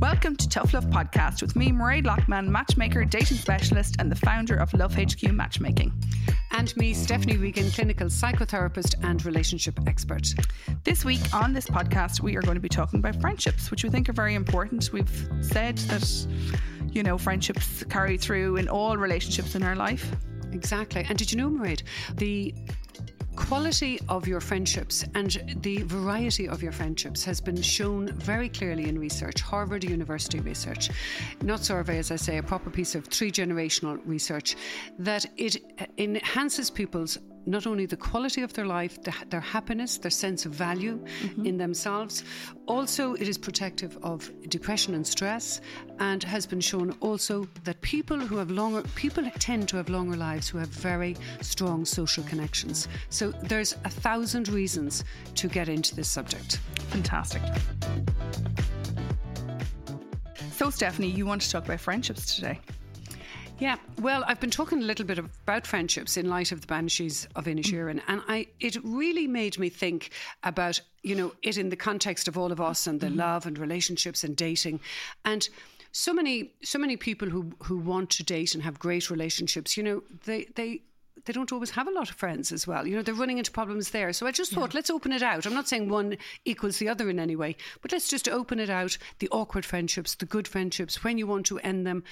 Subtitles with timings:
[0.00, 4.54] Welcome to Tough Love Podcast with me, Mairead Loughman, matchmaker, dating specialist, and the founder
[4.54, 5.92] of Love HQ Matchmaking.
[6.52, 10.34] And me, Stephanie Regan, clinical psychotherapist and relationship expert.
[10.84, 13.90] This week on this podcast, we are going to be talking about friendships, which we
[13.90, 14.88] think are very important.
[14.92, 16.26] We've said that,
[16.92, 20.14] you know, friendships carry through in all relationships in our life.
[20.52, 21.04] Exactly.
[21.08, 21.82] And did you know, Mairead,
[22.14, 22.54] the
[23.38, 28.88] quality of your friendships and the variety of your friendships has been shown very clearly
[28.88, 30.90] in research, Harvard University research,
[31.42, 34.56] not survey, as I say, a proper piece of three generational research,
[34.98, 35.56] that it
[35.98, 40.52] enhances people's not only the quality of their life, the, their happiness, their sense of
[40.52, 41.46] value mm-hmm.
[41.46, 42.22] in themselves.
[42.66, 45.60] Also, it is protective of depression and stress,
[45.98, 50.16] and has been shown also that people who have longer people tend to have longer
[50.16, 52.86] lives who have very strong social connections.
[53.08, 55.04] So there's a thousand reasons
[55.36, 56.60] to get into this subject.
[56.90, 57.42] Fantastic.
[60.52, 62.60] So, Stephanie, you want to talk about friendships today?
[63.60, 67.26] Yeah, well, I've been talking a little bit about friendships in light of the Banshees
[67.34, 70.10] of Inisherin, and I it really made me think
[70.44, 73.18] about you know it in the context of all of us and the mm-hmm.
[73.18, 74.78] love and relationships and dating,
[75.24, 75.48] and
[75.90, 79.82] so many so many people who who want to date and have great relationships, you
[79.82, 80.82] know, they they
[81.24, 82.86] they don't always have a lot of friends as well.
[82.86, 84.12] You know, they're running into problems there.
[84.12, 84.78] So I just thought, yeah.
[84.78, 85.46] let's open it out.
[85.46, 88.70] I'm not saying one equals the other in any way, but let's just open it
[88.70, 92.04] out the awkward friendships, the good friendships, when you want to end them,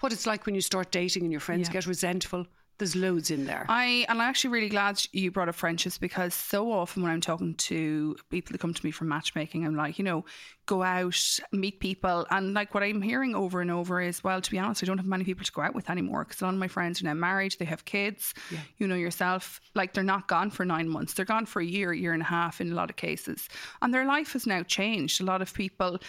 [0.00, 1.74] what it's like when you start dating and your friends yeah.
[1.74, 2.46] get resentful
[2.78, 3.66] there's loads in there.
[3.68, 7.20] I and I'm actually really glad you brought up friendships because so often when I'm
[7.20, 10.24] talking to people that come to me from matchmaking, I'm like, you know,
[10.66, 14.50] go out, meet people, and like what I'm hearing over and over is, well, to
[14.50, 16.54] be honest, I don't have many people to go out with anymore because a lot
[16.54, 18.34] of my friends are now married, they have kids.
[18.50, 18.58] Yeah.
[18.78, 21.92] You know yourself, like they're not gone for nine months, they're gone for a year,
[21.92, 23.48] year and a half in a lot of cases,
[23.82, 25.20] and their life has now changed.
[25.20, 26.00] A lot of people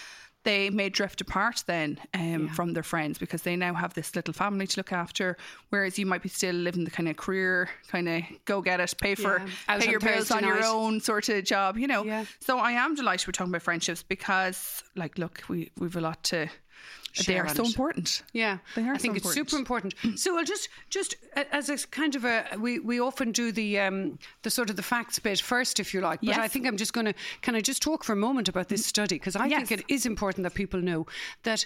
[0.45, 2.53] they may drift apart then um, yeah.
[2.53, 5.35] from their friends because they now have this little family to look after.
[5.69, 8.93] Whereas you might be still living the kind of career, kind of go get it,
[9.01, 9.79] pay for yeah.
[9.79, 12.06] pay your bills on your own sort of job, you know.
[12.06, 12.25] Yeah.
[12.39, 16.23] So I am delighted we're talking about friendships because, like, look, we we've a lot
[16.25, 16.47] to
[17.23, 17.67] they are so it.
[17.67, 18.23] important.
[18.33, 18.93] Yeah, they are.
[18.93, 19.93] I think so it's super important.
[20.15, 24.19] So I'll just, just as a kind of a, we, we often do the um,
[24.43, 26.19] the sort of the facts bit first, if you like.
[26.21, 26.37] But yes.
[26.37, 28.85] I think I'm just going to, can I just talk for a moment about this
[28.85, 29.67] study because I yes.
[29.67, 31.05] think it is important that people know
[31.43, 31.65] that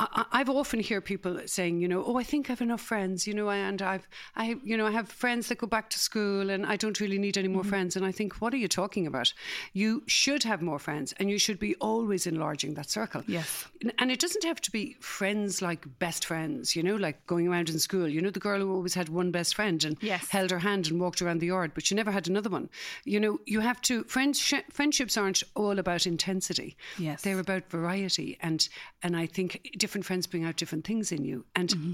[0.00, 3.26] I, have often hear people saying, you know, oh, I think I have enough friends,
[3.26, 6.50] you know, and I've, I, you know, I have friends that go back to school,
[6.50, 7.70] and I don't really need any more mm-hmm.
[7.70, 7.96] friends.
[7.96, 9.32] And I think, what are you talking about?
[9.72, 13.24] You should have more friends, and you should be always enlarging that circle.
[13.26, 13.66] Yes,
[13.98, 17.68] and it doesn't have to be friends like best friends, you know, like going around
[17.68, 18.06] in school.
[18.06, 20.28] You know, the girl who always had one best friend and yes.
[20.28, 22.70] held her hand and walked around the yard, but she never had another one.
[23.04, 24.38] You know, you have to friends.
[24.70, 26.76] Friendships aren't all about intensity.
[26.98, 28.68] Yes, they're about variety, and
[29.02, 31.46] and I think different friends bring out different things in you.
[31.56, 31.92] And mm-hmm.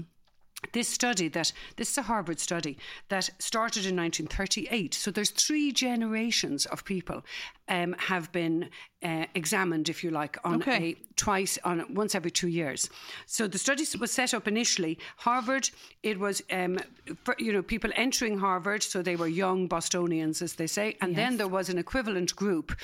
[0.73, 4.93] this study that this is a Harvard study that started in 1938.
[4.93, 7.23] So there's three generations of people
[7.67, 8.69] um, have been
[9.03, 10.83] uh, examined, if you like, on okay.
[10.83, 12.89] a twice on once every two years.
[13.25, 14.97] So the study was set up initially.
[15.17, 15.69] Harvard,
[16.03, 16.79] it was um,
[17.23, 21.11] for, you know people entering Harvard, so they were young Bostonians, as they say, and
[21.11, 21.17] yes.
[21.17, 22.75] then there was an equivalent group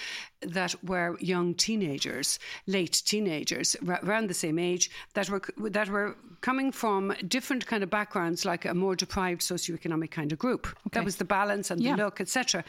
[0.41, 6.15] that were young teenagers, late teenagers, r- around the same age, that were that were
[6.41, 10.67] coming from different kind of backgrounds, like a more deprived socioeconomic kind of group.
[10.67, 10.99] Okay.
[10.99, 11.95] That was the balance and yeah.
[11.95, 12.63] the look, etc.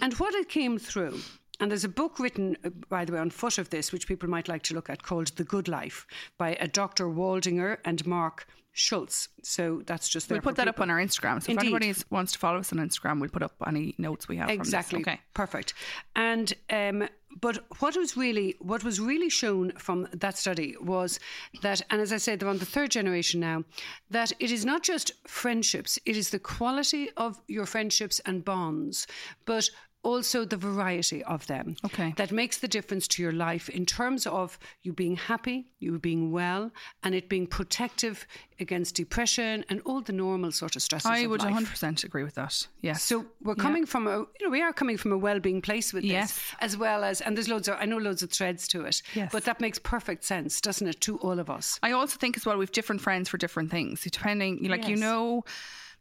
[0.00, 1.20] And what it came through
[1.60, 4.28] and there's a book written, uh, by the way, on foot of this, which people
[4.28, 6.06] might like to look at, called The Good Life
[6.38, 7.06] by a Dr.
[7.06, 9.28] Waldinger and Marc Schulz.
[9.42, 10.70] So that's just We'll put that people.
[10.70, 11.40] up on our Instagram.
[11.40, 11.68] So Indeed.
[11.68, 14.50] if anybody wants to follow us on Instagram, we'll put up any notes we have.
[14.50, 15.00] Exactly.
[15.00, 15.20] Okay.
[15.32, 15.74] Perfect.
[16.16, 17.08] And um,
[17.40, 21.20] but what was really what was really shown from that study was
[21.62, 23.64] that, and as I said, they're on the third generation now.
[24.10, 29.06] That it is not just friendships; it is the quality of your friendships and bonds,
[29.44, 29.70] but
[30.04, 31.76] also the variety of them.
[31.84, 32.14] Okay.
[32.16, 36.30] That makes the difference to your life in terms of you being happy, you being
[36.30, 36.70] well,
[37.02, 38.26] and it being protective
[38.60, 41.10] against depression and all the normal sort of stresses.
[41.10, 41.54] I would life.
[41.54, 42.66] 100% agree with that.
[42.82, 43.02] Yes.
[43.02, 43.88] So we're coming yeah.
[43.88, 46.34] from a, you know, we are coming from a well-being place with yes.
[46.34, 49.02] this, as well as, and there's loads of, I know loads of threads to it,
[49.14, 49.30] yes.
[49.32, 51.80] but that makes perfect sense, doesn't it, to all of us?
[51.82, 54.90] I also think as well we've different friends for different things, depending, like yes.
[54.90, 55.44] you know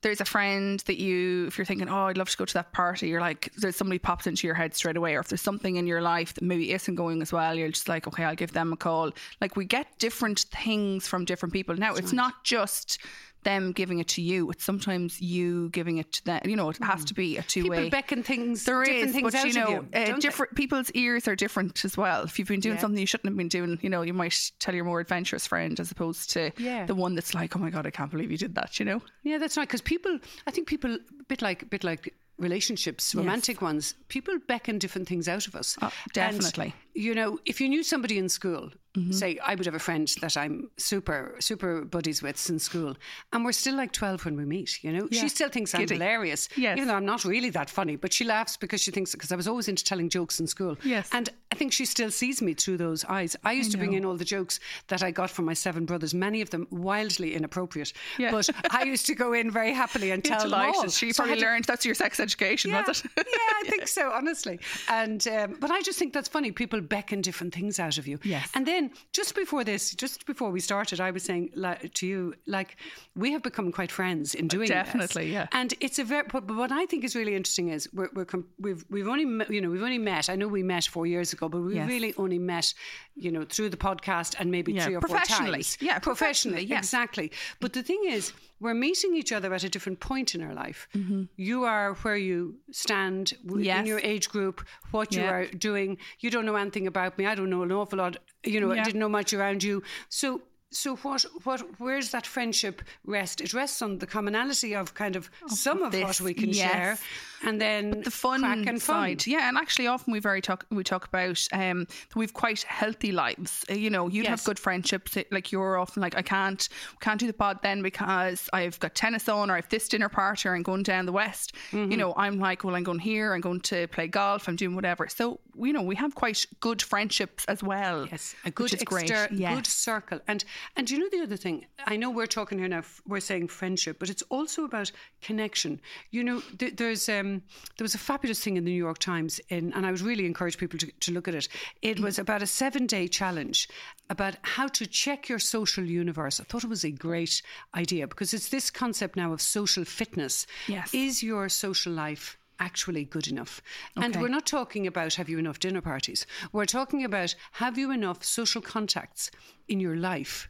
[0.04, 2.72] there's a friend that you, if you're thinking, oh, I'd love to go to that
[2.74, 5.16] party, you're like, there's somebody pops into your head straight away.
[5.16, 7.90] Or if there's something in your life that maybe isn't going as well, you're just
[7.90, 9.12] like, okay, I'll give them a call.
[9.42, 11.76] Like we get different things from different people.
[11.76, 12.18] Now, That's it's right.
[12.18, 13.00] not just
[13.44, 14.50] them giving it to you.
[14.52, 16.42] It's sometimes you giving it to them.
[16.46, 17.78] You know, it has to be a two way.
[17.78, 19.78] People beckon things, There different is, things but out you know, of you.
[19.78, 20.20] uh, don't they?
[20.20, 22.24] different people's ears are different as well.
[22.24, 22.82] If you've been doing Yeah.
[22.82, 25.80] something you shouldn't have been doing, you know, you might tell your more adventurous friend
[25.80, 26.86] as opposed to Yeah.
[26.86, 29.02] the one that's like, "Oh my god, I can't believe you did that," you know.
[29.24, 29.68] Yeah, that's right.
[29.68, 34.38] Because people, I think people, a bit like, a bit like relationships, romantic ones, people
[34.48, 35.78] beckon different things out of us.
[35.82, 36.74] Oh, definitely.
[36.96, 39.12] And, you know, if you knew somebody in school, Mm-hmm.
[39.12, 42.96] say I would have a friend that I'm super, super buddies with since school,
[43.32, 45.08] and we're still like 12 when we meet, you know?
[45.10, 45.22] Yeah.
[45.22, 45.96] She still thinks I'm Giddy.
[45.96, 46.48] hilarious.
[46.56, 46.78] Yes.
[46.78, 49.36] Even though I'm not really that funny, but she laughs because she thinks, because I
[49.36, 50.78] was always into telling jokes in school.
[50.84, 51.10] Yes.
[51.12, 53.36] And I think she still sees me through those eyes.
[53.44, 56.14] I used to bring in all the jokes that I got from my seven brothers,
[56.14, 57.94] many of them wildly inappropriate.
[58.18, 58.32] Yeah.
[58.32, 60.72] But I used to go in very happily and tell them all.
[60.74, 60.92] Delighted.
[60.92, 63.12] She So I probably to- learned that's your sex education, yeah, was it?
[63.18, 64.60] yeah, I think so, honestly.
[64.90, 66.52] And um, but I just think that's funny.
[66.52, 68.18] People beckon different things out of you.
[68.24, 68.50] Yes.
[68.56, 72.34] And then just before this, just before we started, I was saying like, to you,
[72.48, 72.78] like
[73.16, 74.70] we have become quite friends in doing this.
[74.70, 75.48] Definitely, yeah.
[75.52, 76.24] And it's a very.
[76.32, 79.26] But, but what I think is really interesting is we're, we're com- we've we've only
[79.54, 80.30] you know we've only met.
[80.30, 81.88] I know we met four years ago, but we Yes.
[81.88, 82.74] really only met
[83.16, 85.52] you know through the podcast and maybe Yeah, three or four professionally.
[85.64, 85.78] times.
[85.82, 86.80] Yeah, professionally, yes.
[86.86, 87.32] exactly.
[87.60, 90.88] But the thing is, we're meeting each other at a different point in our life.
[91.36, 93.86] You are where you stand w- in Mm-hmm.
[93.88, 95.98] Your age group, what you are doing.
[96.20, 97.26] You don't know anything about me.
[97.26, 98.18] I don't know an awful lot.
[98.44, 99.84] You know, I didn't know much around you.
[100.10, 100.42] So.
[100.74, 101.24] So what?
[101.44, 101.62] What?
[101.80, 103.42] Where's that friendship rest?
[103.42, 106.72] It rests on the commonality of kind of some of this, what we can yes.
[106.72, 106.98] share,
[107.44, 108.80] and then but the fun and fun.
[108.80, 109.28] side.
[109.28, 113.64] Yeah, and actually, often we very talk we talk about um, we've quite healthy lives.
[113.70, 115.16] Uh, You know, you'd have good friendships.
[115.30, 116.68] Like you're often like, I can't
[117.02, 120.50] can't do the pod then because I've got tennis on, or I've this dinner party,
[120.50, 121.54] or I'm going down the west.
[121.72, 121.92] Mm-hmm.
[121.92, 123.34] You know, I'm like, well, I'm going here.
[123.34, 124.48] I'm going to play golf.
[124.48, 125.08] I'm doing whatever.
[125.08, 128.08] So you know, we have quite good friendships as well.
[128.10, 129.12] Yes, a good is great.
[129.32, 129.56] Yes.
[129.56, 130.20] good circle.
[130.28, 130.44] And
[130.76, 132.84] and you know the other thing, I know we're talking here now.
[133.08, 135.82] We're saying friendship, but it's also about connection.
[136.12, 137.42] You know, th- there's um,
[137.78, 140.26] there was a fabulous thing in the New York Times, in, and I would really
[140.26, 141.48] encourage people to, to look at it.
[141.82, 143.68] It was about a seven day challenge
[144.10, 146.40] about how to check your social universe.
[146.40, 147.42] I thought it was a great
[147.76, 150.46] idea because it's this concept now of social fitness.
[150.68, 150.94] Yes.
[150.94, 152.38] is your social life?
[152.60, 153.62] Actually, good enough.
[153.98, 156.26] And we're not talking about have you enough dinner parties.
[156.52, 159.32] We're talking about have you enough social contacts
[159.68, 160.50] in your life.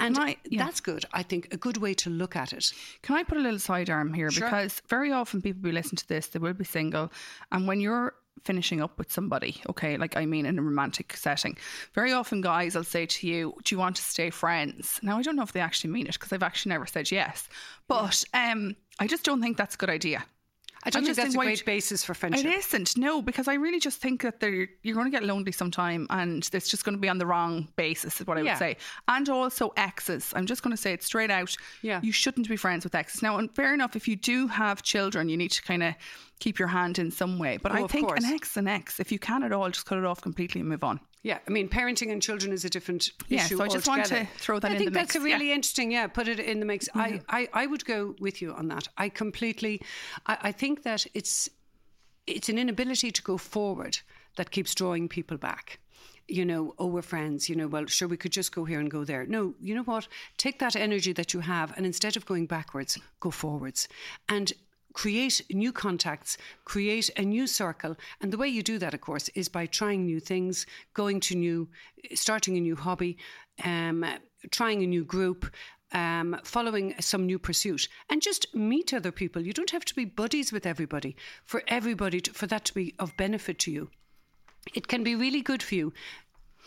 [0.00, 0.64] And I- yeah.
[0.64, 1.04] that's good.
[1.12, 2.72] I think a good way to look at it.
[3.02, 4.30] Can I put a little sidearm here?
[4.30, 4.46] Sure.
[4.46, 7.12] Because very often people who listen to this, they will be single.
[7.52, 11.56] And when you're finishing up with somebody, okay, like I mean in a romantic setting,
[11.94, 15.00] very often guys I'll say to you, Do you want to stay friends?
[15.02, 17.48] Now, I don't know if they actually mean it because I've actually never said yes.
[17.88, 20.24] But um, I just don't think that's a good idea.
[20.88, 22.44] I don't I think just that's a great basis for friendship.
[22.44, 25.52] It isn't, no, because I really just think that they're, you're going to get lonely
[25.52, 28.52] sometime and it's just going to be on the wrong basis, is what I Yeah.
[28.54, 28.76] would say.
[29.06, 30.32] And also exes.
[30.34, 31.54] I'm just going to say it straight out.
[31.82, 32.00] Yeah.
[32.02, 33.22] You shouldn't be friends with exes.
[33.22, 35.94] Now, and fair enough, if you do have children, you need to kind of
[36.40, 37.56] keep your hand in some way.
[37.56, 38.24] But Oh, I think course.
[38.24, 38.98] an ex, an ex.
[39.00, 41.00] If you can at all, just cut it off completely and move on.
[41.22, 43.56] Yeah, I mean, parenting and children is a different Yeah, issue.
[43.56, 44.28] so I just want altogether.
[44.32, 45.24] to throw that I in think that's a yeah.
[45.24, 45.90] really interesting.
[45.90, 46.88] Yeah, put it in the mix.
[46.94, 47.24] I, mm-hmm.
[47.28, 48.88] I, I would go with you on that.
[48.96, 49.82] I completely.
[50.26, 51.48] I, I think that it's
[52.26, 53.98] it's an inability to go forward
[54.36, 55.80] that keeps drawing people back.
[56.28, 57.48] You know, oh, we're friends.
[57.48, 59.26] You know, well, sure, we could just go here and go there.
[59.26, 60.06] No, you know what?
[60.36, 63.88] Take that energy that you have, and instead of going backwards, go forwards,
[64.28, 64.52] and
[64.92, 67.96] create new contacts, create a new circle.
[68.20, 71.34] And the way you do that, of course, is by trying new things, going to
[71.36, 71.68] new,
[72.14, 73.18] starting a new hobby,
[73.64, 74.04] um,
[74.50, 75.50] trying a new group.
[75.90, 79.40] Um, following some new pursuit and just meet other people.
[79.40, 82.94] You don't have to be buddies with everybody for everybody to, for that to be
[82.98, 83.88] of benefit to you.
[84.74, 85.94] It can be really good for you.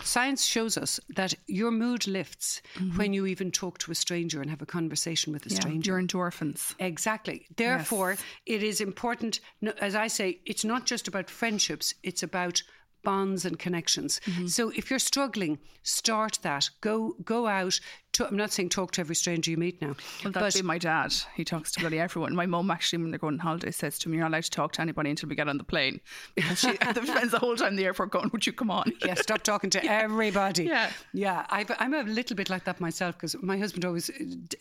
[0.03, 2.62] Science shows us that your mood lifts
[2.95, 5.91] when you even talk to a stranger and have a conversation with a Yeah, stranger.
[5.91, 6.74] your endorphins.
[6.79, 7.45] Exactly.
[7.55, 9.39] Therefore, it is important,
[9.79, 12.63] as I say, it's not just about friendships, it's about
[13.03, 14.21] bonds and connections.
[14.25, 14.48] Mm-hmm.
[14.48, 16.69] So if you're struggling, start that.
[16.81, 17.79] Go go out.
[18.13, 19.96] To, I'm not saying talk to every stranger you meet now.
[20.24, 21.13] Well, that'd be my dad.
[21.36, 22.36] He talks to bloody everyone.
[22.36, 24.50] My mum actually, when they're going on holiday, says to me, "You're not allowed to
[24.51, 26.01] talk to anybody until we get on the plane,"
[26.36, 29.13] because she spends the whole time in the airport going, "Would you come on?" yeah,
[29.13, 30.65] stop talking to everybody.
[30.65, 30.91] Yeah.
[31.13, 31.46] yeah.
[31.50, 34.10] I've, I'm a little bit like that myself because my husband always,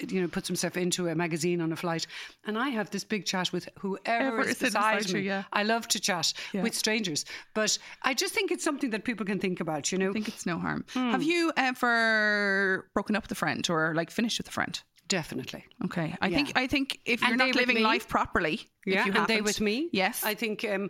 [0.09, 2.07] you know, puts himself into a magazine on a flight,
[2.47, 3.99] and I have this big chat with whoever
[4.40, 5.21] Ever is beside me.
[5.23, 5.42] you, yeah.
[5.52, 6.62] I love to chat Yeah.
[6.62, 9.90] with strangers, but I just think it's something that people can think about.
[9.90, 10.85] You know, I think it's no harm.
[10.92, 11.11] Hmm.
[11.11, 14.75] Have you ever broken up with a friend or like finish with a friend?
[15.20, 15.62] definitely.
[15.87, 16.37] Okay, I Yeah.
[16.37, 17.92] think I think if you're they not living me.
[17.92, 18.56] life properly,
[18.87, 19.76] Yeah, if you and they with me.
[19.92, 20.88] yes, I think um,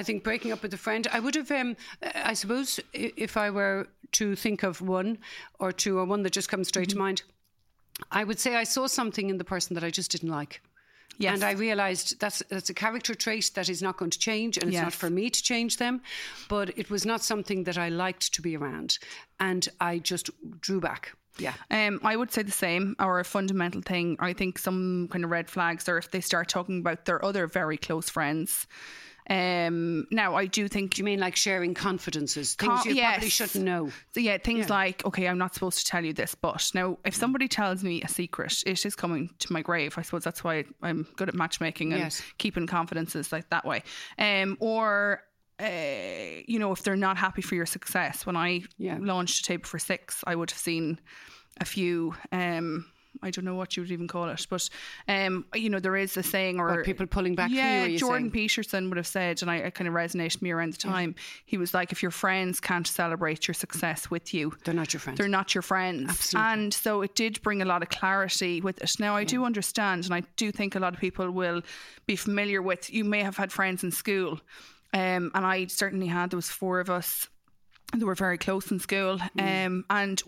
[0.00, 1.06] I think breaking up with a friend.
[1.16, 1.50] I would have.
[1.60, 1.76] Um,
[2.32, 3.86] I suppose if I were
[4.18, 5.16] to think of one
[5.58, 6.98] or two or one that just comes straight Mm-hmm.
[6.98, 7.22] to mind.
[8.20, 10.60] I would say I saw something in the person that I just didn't like.
[11.18, 11.34] Yes.
[11.34, 14.68] And I realised that's that's a character trait that is not going to change, and
[14.68, 16.00] it's not for me to change them.
[16.48, 18.98] But it was not something that I liked to be around,
[19.38, 20.30] and I just
[20.60, 21.12] drew back.
[21.38, 24.16] Yeah, Um, I would say the same, or a fundamental thing.
[24.20, 27.46] I think some kind of red flags are if they start talking about their other
[27.46, 28.66] very close friends.
[29.30, 33.28] Um, now, I do think do you mean like sharing confidences, things Con- you probably
[33.28, 33.90] shouldn't know?
[34.12, 37.14] So yeah, things like, okay, I'm not supposed to tell you this, but now if
[37.14, 39.96] somebody tells me a secret, it is coming to my grave.
[39.96, 42.20] I suppose that's why I'm good at matchmaking and Yes.
[42.38, 43.84] keeping confidences like that way.
[44.18, 45.22] Um, or
[45.60, 48.98] uh, you know, if they're not happy for your success, when I Yeah.
[49.00, 51.00] launched a table for six, I would have seen
[51.60, 52.14] a few.
[52.32, 52.86] Um,
[53.22, 54.70] I don't know what you would even call it, but
[55.06, 58.22] um, you know, there is a saying or What, people pulling back yeah, you Jordan
[58.22, 58.30] saying?
[58.30, 61.14] Peterson would have said, and I, it kind of resonated with me around the time.
[61.44, 65.00] He was like, if your friends can't celebrate your success with you, They're not your
[65.00, 65.18] friends.
[65.18, 66.08] they're not your friends.
[66.08, 66.52] Absolutely.
[66.52, 68.90] And so it did bring a lot of clarity with it.
[68.98, 71.60] Now, I do understand, and I do think a lot of people will
[72.06, 74.40] be familiar with, you may have had friends in school.
[74.92, 77.28] Um, and I certainly had, there was four of us
[77.96, 79.18] that were very close in school.
[79.38, 79.66] Mm.
[79.66, 80.22] Um, and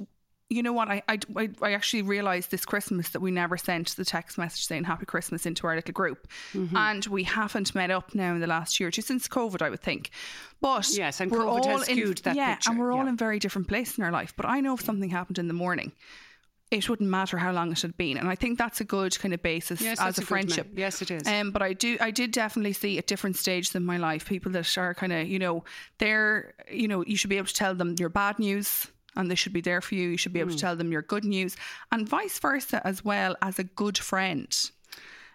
[0.50, 0.88] you know what?
[0.88, 1.18] I, I,
[1.62, 5.46] I- actually realised this Christmas that we never sent the text message saying Happy Christmas
[5.46, 6.28] into our little group.
[6.52, 6.76] Mm-hmm.
[6.76, 9.80] And we haven't met up now in the last year, just since COVID, I would
[9.82, 10.10] think.
[10.60, 13.10] But Yes, and we're COVID all in- skewed that yeah, picture, and we're all yeah.
[13.10, 14.34] in very different places in our life.
[14.36, 15.92] But I know if something happened in the morning,
[16.70, 18.16] it wouldn't matter how long it had been.
[18.16, 20.68] And I think that's a good kind of basis Yes, as a, a friendship.
[20.74, 21.26] yes, it is.
[21.28, 24.50] Um, but I do, I did definitely see at different stages in my life people
[24.52, 25.62] that are kind of, you know,
[25.98, 28.86] they're, you know, you should be able to tell them your bad news.
[29.16, 30.08] And they should be there for you.
[30.08, 30.56] You should be able Hmm.
[30.56, 31.56] to tell them your good news,
[31.92, 34.52] and vice versa as well as a good friend.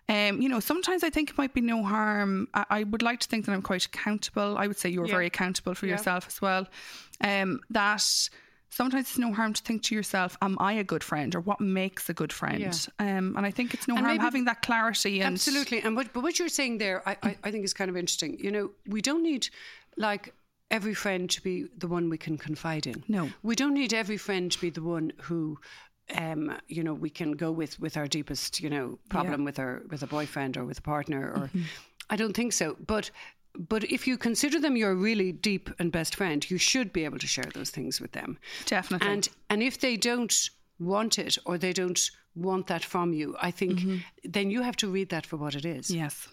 [0.09, 2.47] Um, you know, sometimes I think it might be no harm.
[2.53, 4.57] I, I would like to think that I'm quite accountable.
[4.57, 5.11] I would say you're Yeah.
[5.13, 5.93] very accountable for Yeah.
[5.93, 6.67] yourself as well.
[7.21, 8.03] Um, that
[8.69, 11.59] sometimes it's no harm to think to yourself, "Am I a good friend?" or "What
[11.59, 12.73] makes a good friend?" Yeah.
[13.17, 15.21] Um, and I think it's no And harm maybe- having that clarity.
[15.21, 15.81] And Absolutely.
[15.81, 18.37] And what, but what you're saying there, I, I, I think is kind of interesting.
[18.39, 19.49] You know, we don't need
[19.97, 20.33] like
[20.71, 23.03] every friend to be the one we can confide in.
[23.07, 23.29] No.
[23.41, 25.59] We don't need every friend to be the one who
[26.15, 29.83] um, you know, we can go with with our deepest, you know, problem with our
[29.91, 31.61] with a boyfriend or with a partner or Mm-hmm.
[32.11, 32.75] I don't think so.
[32.87, 33.11] But
[33.57, 37.19] but if you consider them your really deep and best friend, you should be able
[37.19, 38.37] to share those things with them.
[38.65, 39.07] Definitely.
[39.07, 41.99] And and if they don't want it or they don't
[42.35, 43.97] want that from you, I think mm-hmm.
[44.23, 45.89] then you have to read that for what it is.
[45.91, 46.29] yes,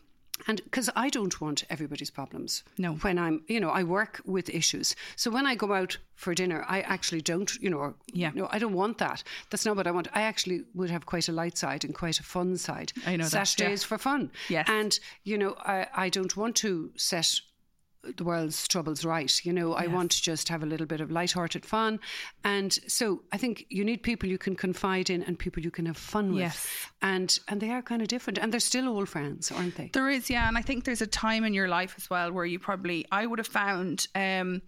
[0.46, 2.62] And because I don't want everybody's problems.
[2.78, 2.94] No.
[2.94, 4.94] When I'm, you know, I work with issues.
[5.16, 8.30] So when I go out for dinner, I actually don't, you know, Yeah.
[8.34, 9.22] no, I don't want that.
[9.50, 10.08] That's not what I want.
[10.14, 12.92] I actually would have quite a light side and quite a fun side.
[13.06, 13.74] I know that, Saturday yeah.
[13.74, 14.30] is for fun.
[14.48, 14.68] Yes.
[14.68, 17.40] And, you know, I, I don't want to set
[18.16, 19.44] the world's troubles right.
[19.44, 22.00] You know, I want to just have a little bit of light-hearted fun.
[22.44, 25.86] And so I think you need people you can confide in and people you can
[25.86, 26.40] have fun with.
[26.40, 26.68] Yes.
[27.02, 28.38] And and they are kind of different.
[28.38, 29.90] And they're still old friends, aren't they?
[29.92, 32.44] There is, yeah, and I think there's a time in your life as well where
[32.44, 34.62] you probably I would have found um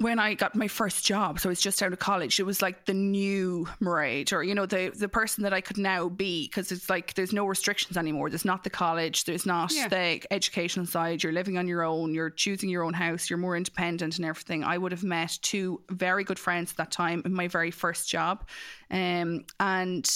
[0.00, 2.62] when I got my first job, so I was just out of college, it was
[2.62, 6.46] like the new Mairead, or you know, the the person that I could now be,
[6.46, 8.30] because it's like there's no restrictions anymore.
[8.30, 9.88] There's not the college, there's not Yeah.
[9.88, 11.22] the educational side.
[11.24, 14.62] You're living on your own, you're choosing your own house, you're more independent and everything.
[14.62, 18.08] I would have met two very good friends at that time in my very first
[18.08, 18.46] job,
[18.92, 20.08] um, and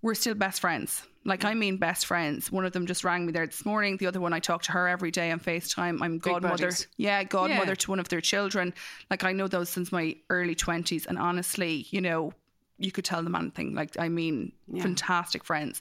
[0.00, 1.02] we're still best friends.
[1.26, 2.50] Like I mean, best friends.
[2.52, 3.96] One of them just rang me there this morning.
[3.96, 6.00] The other one, I talk to her every day on Facetime.
[6.00, 6.70] I'm godmother.
[6.96, 7.74] Yeah, godmother Yeah.
[7.74, 8.72] to one of their children.
[9.10, 12.32] Like I know those since my early twenties, and honestly, you know,
[12.78, 13.74] you could tell them anything.
[13.74, 15.80] Like I mean, fantastic friends.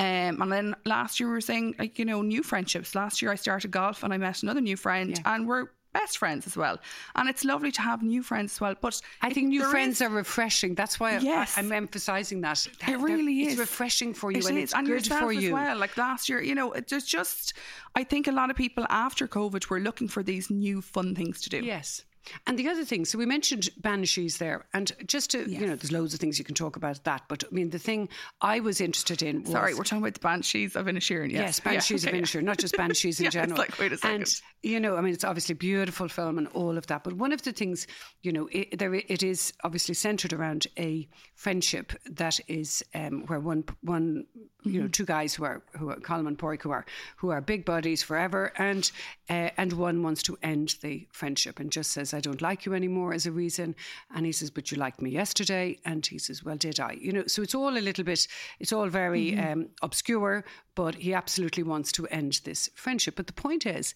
[0.00, 2.94] Um, and then last year we were saying like you know new friendships.
[2.94, 6.46] Last year I started golf and I met another new friend, and we're best friends
[6.46, 6.78] as well.
[7.14, 8.74] And it's lovely to have new friends as well.
[8.80, 10.74] But I think new friends is- are refreshing.
[10.74, 11.56] That's why Yes.
[11.56, 12.66] I, am emphasising that.
[12.88, 13.58] It really it's is.
[13.58, 15.52] refreshing for you It and is, it's and good for as you.
[15.52, 15.76] well.
[15.78, 17.52] Like last year, you know, it- there's just.
[17.94, 21.40] I think a lot of people after COVID were looking for these new fun things
[21.42, 21.58] to do.
[21.64, 22.02] Yes.
[22.46, 25.92] And the other thing, so we mentioned banshees there, and just to, you know, there's
[25.92, 28.08] loads of things you can talk about that, but I mean, the thing
[28.40, 29.52] I was interested in was.
[29.52, 31.30] Sorry, we're talking about the banshees of Inisherin.
[31.30, 32.22] Yes, Yes, Banshees Yeah, of okay.
[32.22, 33.58] Inisherin, not just Banshees in Yeah, it's general.
[33.58, 34.20] like, wait a second.
[34.20, 37.02] And you know, I mean, it's obviously a beautiful film and all of that.
[37.04, 37.86] But one of the things,
[38.22, 43.40] you know, it, there it is obviously centered around a friendship that is um, where
[43.40, 44.24] one one
[44.62, 46.86] you know two guys who are who are Colm and Pádraic who are
[47.16, 48.90] who are big buddies forever, and
[49.28, 52.74] uh, and one wants to end the friendship and just says, "I don't like you
[52.74, 53.74] anymore" as a reason,
[54.14, 57.12] and he says, "But you liked me yesterday," and he says, "Well, did I?" You
[57.12, 58.26] know, so it's all a little bit,
[58.58, 63.16] it's all very um, obscure, but he absolutely wants to end this friendship.
[63.16, 63.94] But the point is,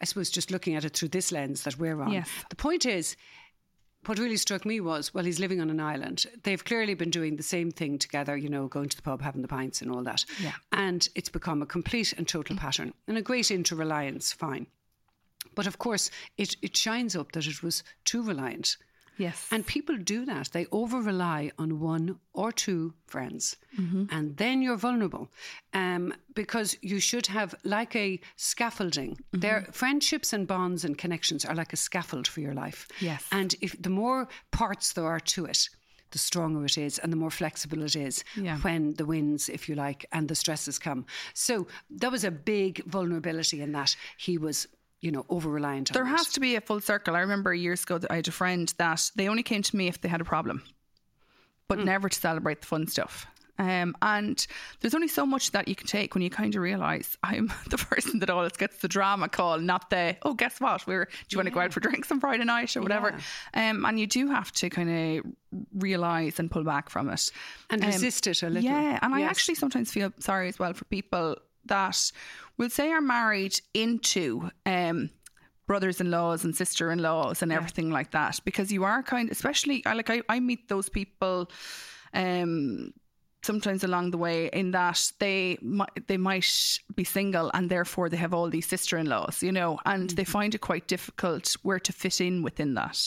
[0.00, 2.28] I suppose, just looking at it through this lens that we're on, Yes.
[2.50, 3.16] the point is
[4.06, 6.24] what really struck me was, well, he's living on an island.
[6.44, 9.42] They've clearly been doing the same thing together, you know, going to the pub, having
[9.42, 10.24] the pints and all that.
[10.40, 10.52] Yeah.
[10.72, 14.68] And it's become a complete and total pattern and a great inter-reliance, fine.
[15.54, 18.76] But of course, it, it shines up that it was too reliant.
[19.16, 19.48] Yes.
[19.50, 20.50] And people do that.
[20.52, 23.56] They over rely on one or two friends.
[24.10, 25.28] And then you're vulnerable
[25.74, 29.18] um, because you should have like a scaffolding.
[29.32, 32.86] Their friendships and bonds and connections are like a scaffold for your life.
[33.00, 33.24] Yes.
[33.32, 35.68] And if the more parts there are to it,
[36.10, 38.58] the stronger it is and the more flexible it is Yeah.
[38.60, 41.06] when the winds, if you like, and the stresses come.
[41.34, 44.66] So there was a big vulnerability in that he was,
[45.00, 46.16] you know, over reliant on There it.
[46.16, 47.14] has to be a full circle.
[47.16, 49.88] I remember years ago that I had a friend that they only came to me
[49.88, 50.62] if they had a problem,
[51.68, 53.26] but never to celebrate the fun stuff.
[53.60, 54.46] Um, and
[54.78, 57.76] there's only so much that you can take when you kind of realize I'm the
[57.76, 60.86] person that always gets the drama call, not the oh, guess what?
[60.86, 63.14] We're do you want to go out for drinks on Friday night or whatever?
[63.54, 65.32] Um, and you do have to kind of
[65.74, 67.30] realize and pull back from it
[67.70, 68.62] and Um, resist it a little.
[68.62, 71.36] yeah, and I actually sometimes feel sorry as well for people
[71.66, 72.12] that
[72.58, 75.10] will say are married into um,
[75.66, 80.22] brothers-in-laws and sister-in-laws and everything like that because you are kind, especially I like I,
[80.28, 81.50] I meet those people.
[82.12, 82.92] Um,
[83.42, 88.16] sometimes along the way in that they might they might be single and therefore they
[88.16, 92.20] have all these sister-in-laws you know and they find it quite difficult where to fit
[92.20, 92.98] in within that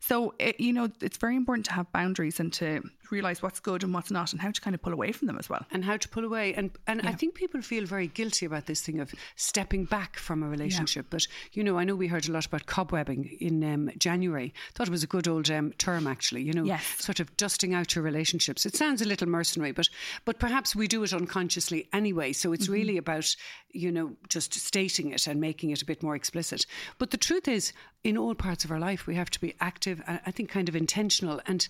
[0.00, 2.80] so it, you know it's very important to have boundaries and to
[3.10, 5.38] realize what's good and what's not and how to kind of pull away from them
[5.38, 6.54] as well and how to pull away.
[6.54, 10.42] And and I think people feel very guilty about this thing of stepping back from
[10.42, 11.06] a relationship.
[11.10, 14.52] But you know, I know we heard a lot about cobwebbing in um, January.
[14.74, 16.42] Thought it was a good old um, term, actually.
[16.42, 16.84] You know, Yes.
[16.98, 18.64] sort of dusting out your relationships.
[18.66, 19.88] It sounds a little mercenary, but
[20.24, 22.32] but perhaps we do it unconsciously anyway.
[22.32, 23.34] So it's really about
[23.72, 26.64] you know just stating it and making it a bit more explicit.
[26.98, 30.02] But the truth is, in all parts of our life, we have to be active.
[30.06, 31.66] I I think kind of intentional, and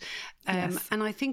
[0.47, 0.89] um, Yes.
[0.91, 1.24] and I think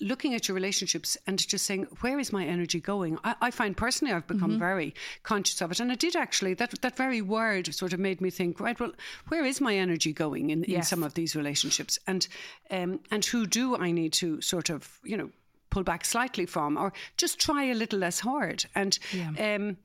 [0.00, 3.18] looking at your relationships and just saying, where is my energy going?
[3.24, 4.68] I, I find personally I've become Mm-hmm.
[4.70, 5.80] very conscious of it.
[5.80, 8.92] And i did actually, that, that very word sort of made me think, right, well,
[9.28, 11.98] where is my energy going in, in some of these relationships?
[12.06, 12.28] And,
[12.70, 15.30] um, and who do I need to sort of, you know,
[15.70, 18.66] pull back slightly from or just try a little less hard?
[18.74, 18.96] And,
[19.38, 19.76] um,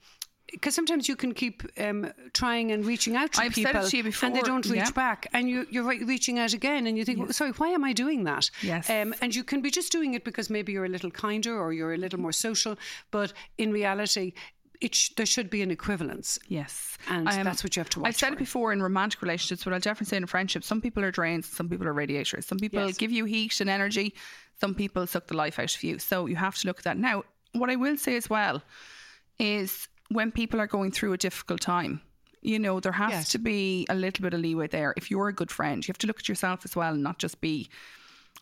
[0.53, 3.89] because sometimes you can keep um, trying and reaching out to I've said it people
[3.89, 4.91] to you and they don't reach yeah.
[4.91, 7.83] back and you, you're re- reaching out again and you think, well, sorry, why am
[7.83, 8.49] I doing that?
[8.61, 8.89] Yes.
[8.89, 11.73] Um, and you can be just doing it because maybe you're a little kinder or
[11.73, 12.77] you're a little more social,
[13.11, 14.33] but in reality,
[14.79, 16.37] it sh- there should be an equivalence.
[16.47, 16.97] Yes.
[17.09, 18.33] And that's what you have to watch I've said for.
[18.35, 21.47] it before in romantic relationships, but I'll definitely say in friendships, some people are drains,
[21.47, 22.45] some people are radiators.
[22.45, 22.97] Some people Yes.
[22.97, 24.13] give you heat and energy,
[24.59, 25.99] some people suck the life out of you.
[25.99, 26.97] So you have to look at that.
[26.97, 28.61] Now, what I will say as well
[29.39, 32.01] is when people are going through a difficult time,
[32.41, 33.29] you know, there has Yes.
[33.31, 34.93] to be a little bit of leeway there.
[34.97, 37.17] If you're a good friend, you have to look at yourself as well and not
[37.19, 37.69] just be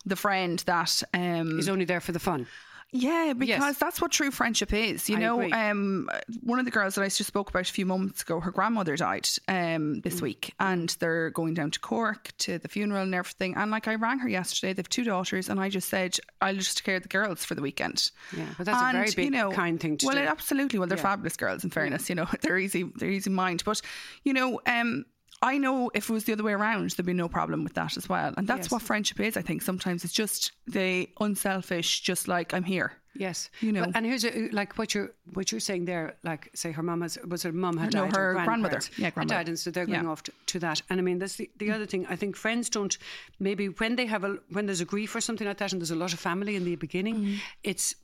[0.06, 2.48] the friend that um He's only there for the fun.
[2.94, 3.78] Yeah, because Yes.
[3.78, 5.10] that's what true friendship is.
[5.10, 6.10] You I know, um,
[6.42, 8.98] one of the girls that I just spoke about a few moments ago, her grandmother
[8.98, 10.22] died um, this Mm.
[10.22, 13.56] week, and they're going down to Cork to the funeral and everything.
[13.56, 14.74] And like, I rang her yesterday.
[14.74, 17.46] They have two daughters, and I just said, I'll just take care of the girls
[17.46, 18.12] for the weekend.
[18.36, 20.22] Yeah, but that's a very big, kind thing to well, do.
[20.22, 20.78] it- absolutely.
[20.80, 21.04] Well, they're Yeah.
[21.04, 21.64] fabulous girls.
[21.64, 22.84] In fairness, you know, they're easy.
[22.98, 23.64] They're easy mind.
[23.66, 23.82] But
[24.24, 25.06] you know, um,
[25.44, 27.98] I know if it was the other way around, there'd be no problem with that
[27.98, 28.34] as well.
[28.38, 28.72] And that's Yes.
[28.72, 29.36] what friendship is.
[29.38, 32.94] I think sometimes it's just the unselfish, just like I'm here.
[33.14, 33.84] Yes, You know.
[33.86, 36.16] But- and here's a, like what you're what you're saying there.
[36.24, 38.46] Like, say her mum was her mum had No, died, her grandmother.
[38.46, 39.38] grandparents Yeah, had grandmother.
[39.40, 40.10] died, and so they're going Yeah.
[40.12, 40.82] off to, to that.
[40.90, 42.06] And I mean, that's the, the other thing.
[42.08, 42.98] I think friends don't
[43.38, 45.92] maybe when they have a when there's a grief or something like that, and there's
[45.92, 47.36] a lot of family in the beginning, Mm-hmm.
[47.64, 47.96] it's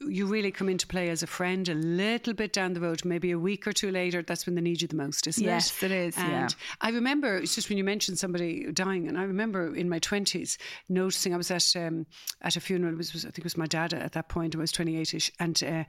[0.00, 3.30] you really come into play as a friend a little bit down the road, maybe
[3.30, 4.22] a week or two later.
[4.22, 5.90] That's when they need you the most, isn't Yes, it?
[5.90, 6.48] it is, And yeah.
[6.80, 10.58] I remember it's just when you mentioned somebody dying, and I remember in my twenties
[10.88, 12.06] noticing I was at um,
[12.42, 12.92] at a funeral.
[12.92, 14.54] It was, was I think it was my dad at that point.
[14.54, 15.84] I was twenty eight ish, and uh,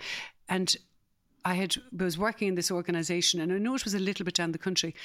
[0.48, 0.76] and
[1.46, 4.36] I had was working in this organisation, and I know it was a little bit
[4.36, 4.96] down the country,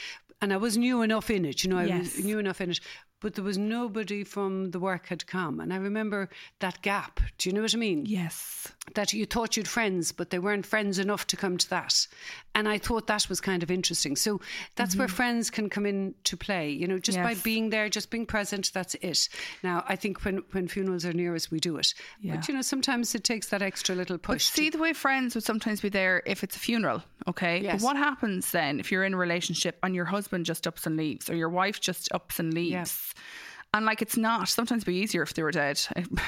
[0.40, 1.62] and I was new enough in it.
[1.64, 2.16] You know, I Yes.
[2.16, 2.80] was new enough in it,
[3.22, 6.28] but there was nobody from the work had come, and I remember
[6.60, 7.20] that gap.
[7.38, 8.04] Do you know what I mean?
[8.06, 8.70] Yes.
[8.94, 12.06] that you thought you'd friends, but they weren't friends enough to come to that.
[12.54, 14.16] And I thought that was kind of interesting.
[14.16, 14.40] So
[14.74, 17.42] that's where friends can come in to play, you know, just by Mm-hmm.
[17.42, 19.28] Being there, just being present, that's it.
[19.62, 21.94] Now, I think when, when funerals are near us, we do it.
[22.20, 22.36] Yeah.
[22.36, 24.48] But, you know, sometimes it takes that extra little But push.
[24.48, 27.60] to- see, the way friends would sometimes be there if it's a funeral, okay?
[27.62, 27.80] Yes.
[27.80, 30.96] But what happens then if you're in a relationship and your husband just ups and
[30.96, 33.11] leaves or your wife just ups and leaves?
[33.74, 34.48] And like it's not.
[34.50, 35.80] Sometimes it'd be easier if they were dead,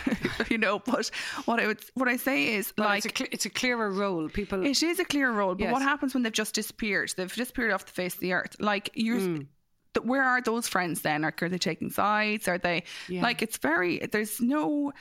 [0.49, 0.79] you know.
[0.79, 1.11] But
[1.45, 3.91] what I would, what I say is Well, like it's, a cl- it's a clearer
[3.91, 4.31] role.
[4.31, 5.55] People, it is a clear role.
[5.55, 5.73] But Yes.
[5.73, 7.13] what happens when they've just disappeared?
[7.17, 8.57] They've disappeared off the face of the earth.
[8.61, 9.47] Like you, mm.
[9.93, 11.21] th- where are those friends then?
[11.21, 12.49] Like, are they taking sides?
[12.49, 13.21] Are they Yeah.
[13.23, 13.99] like it's very?
[13.99, 14.93] There's no.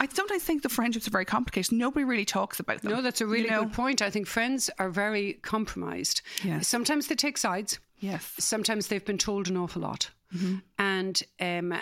[0.00, 1.70] I sometimes think the friendships are very complicated.
[1.70, 2.90] Nobody really talks about them.
[2.90, 3.62] No, that's a really you know?
[3.62, 4.02] good point.
[4.02, 6.22] I think friends are very compromised.
[6.42, 6.66] Yes.
[6.66, 7.78] Sometimes they take sides.
[8.00, 8.32] Yes.
[8.40, 10.10] Sometimes they've been told an awful lot.
[10.34, 10.56] Mm-hmm.
[10.78, 11.72] And um,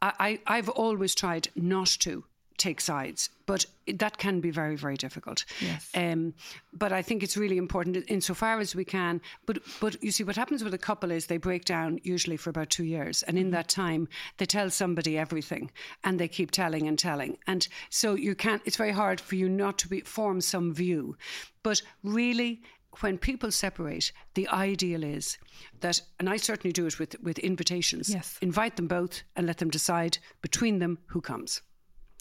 [0.00, 2.24] I, I, I've always tried not to
[2.58, 5.44] take sides, but that can be very, very difficult.
[5.60, 5.88] Yes.
[5.94, 6.34] Um,
[6.72, 9.20] but I think it's really important insofar as we can.
[9.46, 12.50] But but you see, what happens with a couple is they break down usually for
[12.50, 15.70] about two years, and in that time they tell somebody everything,
[16.02, 18.62] and they keep telling and telling, and so you can't.
[18.64, 21.16] It's very hard for you not to be, form some view,
[21.62, 22.60] but really.
[23.00, 25.38] When people separate, the ideal is
[25.80, 28.10] that, and I certainly do it with, with invitations.
[28.10, 28.38] Yes.
[28.40, 31.62] Invite them both and let them decide between them who comes.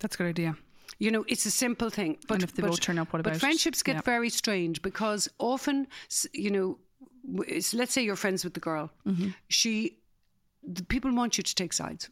[0.01, 0.55] That's a good idea.
[0.99, 2.17] You know, it's a simple thing.
[2.27, 3.39] But And if they but, both turn up, what about it?
[3.39, 4.01] friendships get Yeah.
[4.01, 5.87] very strange because often,
[6.33, 6.79] you know,
[7.47, 8.89] it's, let's say you're friends with the girl.
[9.05, 9.29] Mm-hmm.
[9.49, 9.99] She,
[10.63, 12.09] the people want you to take sides.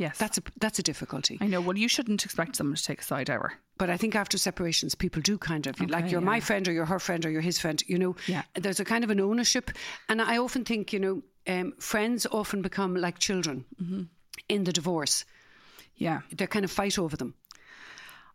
[0.00, 0.16] Yes.
[0.18, 1.36] That's a that's a difficulty.
[1.42, 1.60] I know.
[1.60, 3.52] Well, you shouldn't expect someone to take a side ever.
[3.76, 6.86] But I think after separations, people do kind of like you're my friend or you're
[6.86, 7.82] her friend or you're his friend.
[7.86, 8.42] You know, Yeah.
[8.54, 9.70] there's a kind of an ownership,
[10.08, 14.02] and I often think you know, um, friends often become like children Mm-hmm.
[14.48, 15.24] in the divorce.
[15.96, 16.20] Yeah.
[16.34, 17.34] They kind of fight over them.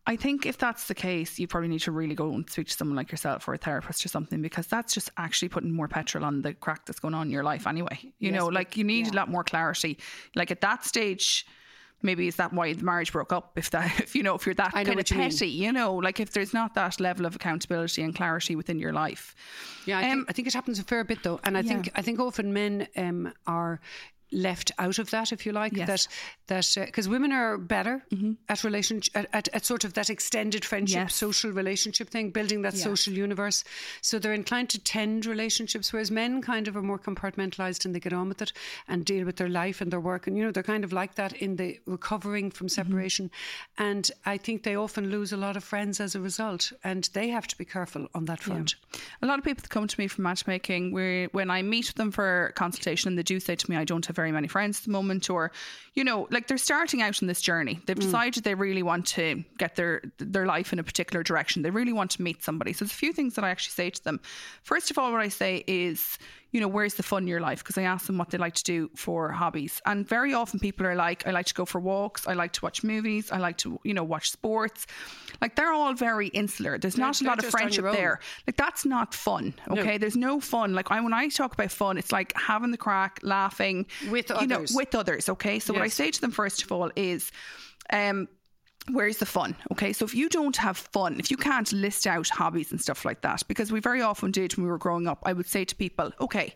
[0.07, 2.73] I think if that's the case, you probably need to really go and speak to
[2.73, 6.23] someone like yourself or a therapist or something because that's just actually putting more petrol
[6.23, 8.13] on the crack that's going on in your life anyway.
[8.19, 9.97] You know, like you need a lot more clarity.
[10.35, 11.45] Like at that stage,
[12.03, 13.57] maybe is that why the marriage broke up?
[13.57, 15.29] If that, if you know, if you're that kind of you mean.
[15.31, 18.93] petty, you know, like if there's not that level of accountability and clarity within your
[18.93, 19.35] life.
[19.85, 21.89] Yeah, I, Um, think, I think it happens a fair bit though, and I think
[21.95, 23.79] I think often men um, are
[24.31, 25.75] left out of that, if you like.
[25.75, 25.87] Yes.
[25.87, 26.07] That
[26.47, 28.33] that uh, because women are better mm-hmm.
[28.49, 31.15] at relationship at, at, at sort of that extended friendship, Yes.
[31.15, 33.63] social relationship thing, building that social universe.
[34.01, 37.99] So they're inclined to tend relationships, whereas men kind of are more compartmentalized and they
[37.99, 38.53] get on with it
[38.87, 41.15] and deal with their life and their work, and you know they're kind of like
[41.15, 42.81] that in the recovering from mm-hmm.
[42.81, 43.31] separation.
[43.77, 47.29] And I think they often lose a lot of friends as a result, and they
[47.29, 48.75] have to be careful on that front.
[49.21, 51.95] A lot of people that come to me for matchmaking, where when I meet with
[51.95, 54.79] them for consultation, and they do say to me, "I don't have very many friends
[54.79, 55.51] at the moment," or,
[55.93, 57.79] you know, like they're starting out in this journey.
[57.85, 58.01] They've mm.
[58.01, 61.61] decided they really want to get their their life in a particular direction.
[61.61, 62.73] They really want to meet somebody.
[62.73, 64.19] So there's a few things that I actually say to them.
[64.63, 66.17] First of all, what I say is,
[66.51, 67.59] you know, where's the fun in your life?
[67.59, 70.85] Because I ask them what they like to do for hobbies, and very often people
[70.85, 72.27] are like, "I like to go for walks.
[72.27, 73.31] I like to watch movies.
[73.31, 74.87] I like to, you know, watch sports."
[75.41, 76.77] Like they're all very insular.
[76.77, 78.19] There's not a lot of friendship there.
[78.47, 79.53] Like that's not fun.
[79.69, 80.73] Okay, there's no fun.
[80.73, 84.47] Like I, when I talk about fun, it's like having the crack, laughing With you
[84.47, 85.27] know, with others.
[85.29, 87.31] Okay, so what I say to them first of all is,
[87.91, 88.27] um.
[88.91, 89.55] Where's the fun?
[89.71, 93.03] Okay, so if you don't have fun, if you can't list out hobbies and stuff
[93.03, 95.65] like that, because we very often did when we were growing up, I would say
[95.65, 96.53] to people, okay,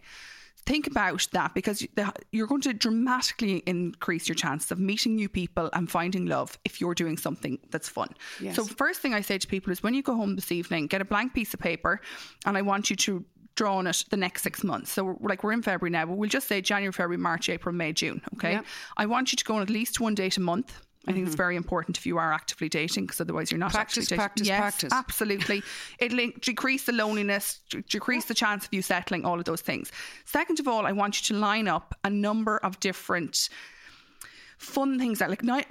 [0.65, 1.87] think about that because
[2.31, 6.79] you're going to dramatically increase your chances of meeting new people and finding love if
[6.79, 8.09] you're doing something that's fun.
[8.39, 8.55] Yes.
[8.55, 11.01] So first thing I say to people is when you go home this evening, get
[11.01, 12.01] a blank piece of paper
[12.45, 14.91] and I want you to draw on it the next six months.
[14.91, 17.73] So we're, like we're in February now, but we'll just say January, February, March, April,
[17.73, 18.21] May, June.
[18.35, 18.51] Okay.
[18.51, 18.61] Yeah.
[18.97, 20.79] I want you to go on at least one date a month.
[21.09, 21.37] I think it's mm-hmm.
[21.37, 24.17] very important if you are actively dating because otherwise you're not Practice, actually dating.
[24.17, 24.93] practice, yes, practice.
[24.93, 25.63] Absolutely.
[25.97, 29.91] It'll decrease the loneliness, d- decrease the chance of you settling, all of those things.
[30.25, 33.49] Second of all, I want you to line up a number of different
[34.59, 35.65] fun things that like ni-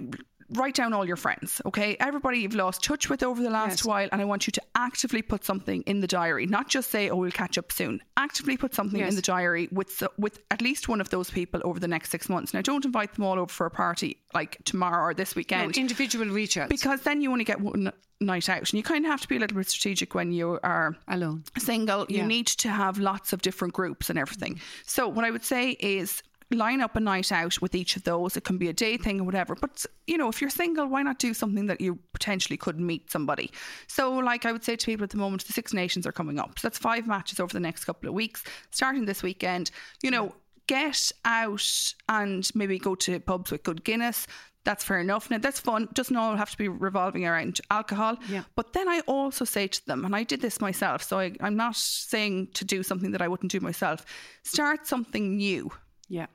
[0.50, 3.84] write down all your friends okay everybody you've lost touch with over the last Yes.
[3.84, 7.10] while and i want you to actively put something in the diary not just say
[7.10, 9.10] oh we'll catch up soon actively put something Yes.
[9.10, 12.28] in the diary with with at least one of those people over the next six
[12.28, 15.40] months now don't invite them all over for a party like tomorrow or this No,
[15.40, 16.68] weekend individual reach outs.
[16.70, 19.36] because then you only get one night out and you kind of have to be
[19.36, 21.44] a little bit strategic when you are alone.
[21.56, 24.54] single, you need to have lots of different groups and everything.
[24.54, 24.82] Mm-hmm.
[24.86, 26.22] So what I would say is
[26.56, 28.36] line up a night out with each of those.
[28.36, 29.54] It can be a day thing or whatever.
[29.54, 33.10] But you know, if you're single, why not do something that you potentially could meet
[33.10, 33.50] somebody?
[33.86, 36.38] So like I would say to people at the moment, the Six Nations are coming
[36.38, 36.58] up.
[36.58, 39.70] So that's five matches over the next couple of weeks, starting this weekend.
[40.02, 40.34] You know,
[40.66, 44.26] get out and maybe go to pubs with good Guinness.
[44.64, 45.30] That's fair enough.
[45.30, 45.88] Now that's fun.
[45.94, 48.18] Doesn't all have to be revolving around alcohol.
[48.28, 48.42] Yeah.
[48.54, 51.56] But then I also say to them, and I did this myself, so I, I'm
[51.56, 54.04] not saying to do something that I wouldn't do myself.
[54.42, 55.70] Start something new
[56.08, 56.26] Yeah.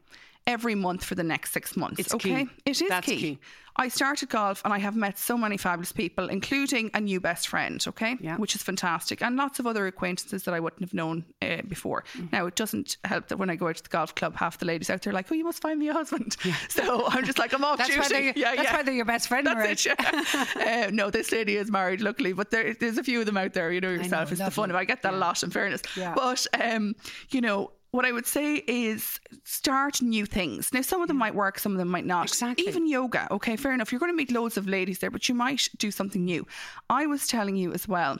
[0.45, 1.99] every month for the next six months.
[1.99, 2.49] It's okay, key.
[2.65, 3.17] it is That's key.
[3.17, 3.39] key.
[3.75, 7.47] I started golf and I have met so many fabulous people, including a new best
[7.47, 7.83] friend.
[7.87, 8.35] Okay, Yeah.
[8.37, 12.03] which is fantastic, and lots of other acquaintances that I wouldn't have known uh, before.
[12.15, 12.27] Mm-hmm.
[12.33, 14.65] Now it doesn't help that when I go out to the golf club, half the
[14.67, 16.35] ladies out there are like, "Oh, you must find me a husband."
[16.69, 18.01] So I'm just like, I'm off That's duty.
[18.01, 18.75] why they're, yeah, that's yeah.
[18.75, 19.95] why they're your best friend, That's it.
[19.99, 20.85] Yeah.
[20.87, 23.53] uh, no, this lady is married, luckily, but there, there's a few of them out
[23.53, 23.71] there.
[23.71, 24.31] You know yourself.
[24.31, 24.69] it's the fun.
[24.69, 24.81] lovely.
[24.81, 25.81] I get that a lot, in fairness.
[25.97, 26.13] Yeah.
[26.15, 26.95] But um,
[27.31, 30.73] you know, what I would say is start new things.
[30.73, 32.25] Now, some of them might work, some of them might not.
[32.25, 32.67] Exactly.
[32.67, 33.27] Even yoga.
[33.29, 33.91] Okay, fair enough.
[33.91, 36.47] You're going to meet loads of ladies there, but you might do something new.
[36.89, 38.17] I was telling you as well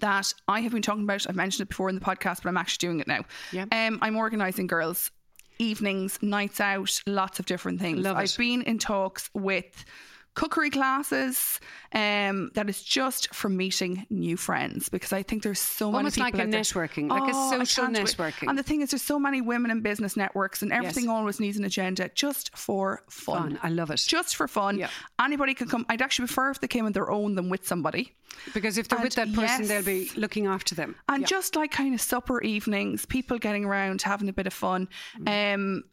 [0.00, 1.28] that I have been talking about.
[1.28, 3.24] I've mentioned it before in the podcast, but I'm actually doing it now.
[3.52, 3.66] Yeah.
[3.70, 5.12] Um, I'm organising girls
[5.60, 8.00] evenings, nights out, lots of different things.
[8.00, 8.20] Love it.
[8.20, 9.84] I've been in talks with
[10.38, 11.58] cookery classes
[11.92, 16.26] um, that is just for meeting new friends because I think there's so Almost many
[16.26, 18.48] like people a out there- networking, like a Oh, I social networking.
[18.48, 21.56] And the thing is, there's so many women in business networks, and everything always needs
[21.56, 23.38] an agenda just for fun.
[23.52, 23.58] Fun.
[23.62, 24.00] I love it.
[24.06, 24.78] Just for fun.
[24.78, 24.90] Yeah.
[25.20, 25.84] Anybody can come.
[25.88, 28.14] I'd actually prefer if they came on their own than with somebody.
[28.54, 29.68] Because if they're with that person, yes.
[29.68, 30.94] they'll be looking after them.
[31.08, 31.26] And Yeah.
[31.26, 35.54] just like kind of supper evenings, people getting around, having a bit of fun, Mm.
[35.54, 35.84] um,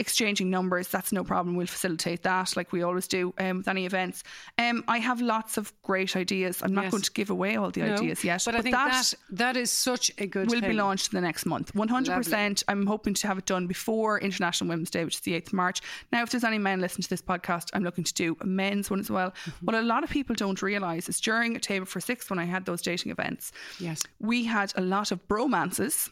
[0.00, 1.56] exchanging numbers, that's no problem.
[1.56, 4.22] We'll facilitate that like we always do um, with any events.
[4.56, 6.62] Um, I have lots of great ideas.
[6.62, 6.90] I'm not Yes.
[6.92, 9.70] going to give away all the No, ideas yet, But, I think that, that is
[9.72, 10.70] such a good will thing.
[10.70, 11.74] be launched in the next month.
[11.74, 12.62] 100%.
[12.68, 15.52] I'm hoping to have it done before International Women's Day, which is the 8th of
[15.54, 15.80] March.
[16.12, 18.90] Now, if there's any men listening to this podcast, I'm looking to do a men's
[18.90, 19.30] one as well.
[19.30, 19.66] Mm-hmm.
[19.66, 22.44] What a lot of people don't realise is during a table for six, when I
[22.44, 24.02] had those dating events, Yes.
[24.20, 26.08] we had a lot of bromances.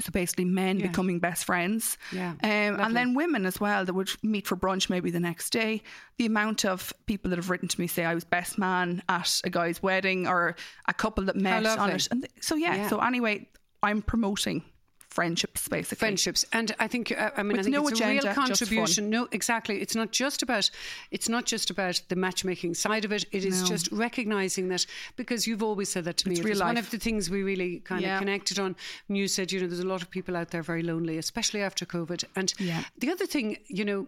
[0.00, 1.98] So basically, men becoming best friends.
[2.12, 5.50] Yeah, Um, and then women as well that would meet for brunch maybe the next
[5.50, 5.82] day.
[6.18, 9.40] The amount of people that have written to me say I was best man at
[9.44, 10.56] a guy's wedding or
[10.86, 12.08] a couple that met on it.
[12.10, 12.88] And th- so, yeah, Yeah.
[12.88, 13.48] So, anyway,
[13.82, 14.62] I'm promoting
[15.10, 15.96] friendships basically.
[15.96, 16.44] friendships.
[16.52, 19.10] And i think uh, i mean With i think no it's agenda, a real contribution.
[19.10, 19.80] no exactly.
[19.80, 20.70] It's not just about
[21.10, 23.24] it's not just about the matchmaking side of it.
[23.32, 23.68] It is No.
[23.68, 26.34] just recognizing that because you've always said that to me.
[26.34, 28.14] It's real was one of the things we really kind Yeah.
[28.16, 28.76] of connected on.
[29.08, 31.62] And you said you know there's a lot of people out there very lonely especially
[31.62, 32.24] after covid.
[32.36, 32.84] And Yeah.
[32.98, 34.06] the other thing you know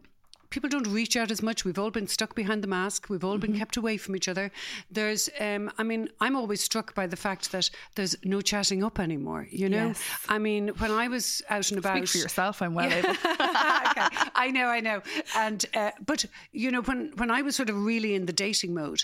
[0.51, 1.65] People don't reach out as much.
[1.65, 3.09] We've all been stuck behind the mask.
[3.09, 3.53] We've all Mm-hmm.
[3.53, 4.51] been kept away from each other.
[4.91, 8.99] There's, um, I mean, I'm always struck by the fact that there's no chatting up
[8.99, 9.47] anymore.
[9.51, 10.03] You know, Yes.
[10.29, 13.11] I mean, when I was out and about, Speak for yourself, I'm well able.
[13.11, 14.09] okay.
[14.35, 15.03] I know, I know.
[15.37, 18.75] And uh, but you know, when when I was sort of really in the dating
[18.75, 19.03] mode,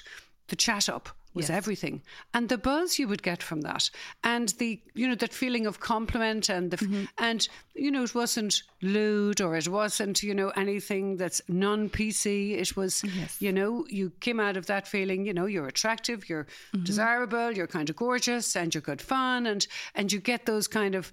[0.48, 2.02] the chat up was everything,
[2.34, 3.90] and the buzz you would get from that,
[4.24, 7.04] and the you know that feeling of compliment, and the Mm-hmm.
[7.18, 12.58] and you know it wasn't lewd or it wasn't you know anything that's non PC.
[12.58, 13.02] It was
[13.40, 16.84] you know you came out of that feeling you know you're attractive, you're Mm-hmm.
[16.84, 20.94] desirable, you're kind of gorgeous, and you're good fun, and and you get those kind
[20.94, 21.12] of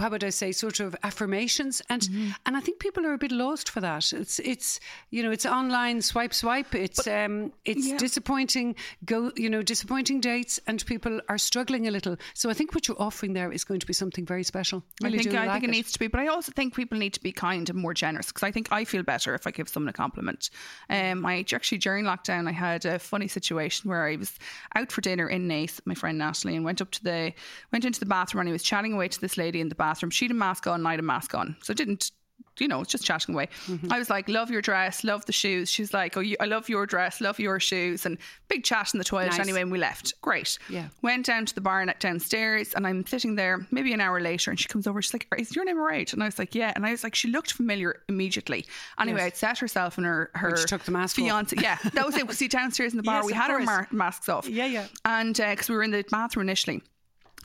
[0.00, 2.30] how would I say sort of affirmations, and Mm-hmm.
[2.46, 4.12] and I think people are a bit lost for that.
[4.12, 6.74] It's it's you know it's online swipe swipe.
[6.74, 7.96] It's um it's yeah.
[7.98, 12.16] disappointing go you know disappointing dates, and people are struggling a little.
[12.34, 14.82] So I think what you're offering there is going to be something very special.
[15.02, 16.98] Really I think I like think it, needs to be, but I also think people
[16.98, 19.50] need to be kind and more generous because I think I feel better if I
[19.50, 20.50] give someone a compliment.
[20.90, 24.38] Um, I actually during lockdown I had a funny situation where I was
[24.74, 27.32] out for dinner in Naas, my friend Natalie, and went up to the
[27.72, 30.10] went into the bathroom and I was chatting away to this lady in the bathroom.
[30.10, 32.10] She had a mask on, I had a mask on, so I didn't.
[32.58, 33.48] You know, it's just chatting away.
[33.66, 33.92] Mm-hmm.
[33.92, 36.68] I was like, "Love your dress, love the shoes." She's like, "Oh, you, I love
[36.68, 39.30] your dress, love your shoes," and big chat in the toilet.
[39.32, 39.40] Nice.
[39.40, 40.20] Anyway, and we left.
[40.22, 40.58] Great.
[40.68, 40.88] Yeah.
[41.02, 44.50] Went down to the bar net downstairs and I'm sitting there maybe an hour later
[44.50, 45.02] and she comes over.
[45.02, 46.12] She's like, Is your name right?
[46.12, 46.72] And I was like, Yeah.
[46.76, 48.64] And I was like, She looked familiar immediately.
[49.00, 49.26] Anyway, Yes.
[49.26, 51.24] I'd set herself and her, her she took the mask off.
[51.24, 51.56] fiance.
[51.60, 52.30] Yeah, that was it.
[52.32, 53.66] See, downstairs in the bar, Yes, we had our course.
[53.66, 54.48] mar- masks off.
[54.48, 54.86] Yeah, yeah.
[55.04, 56.82] And because we were in the bathroom initially.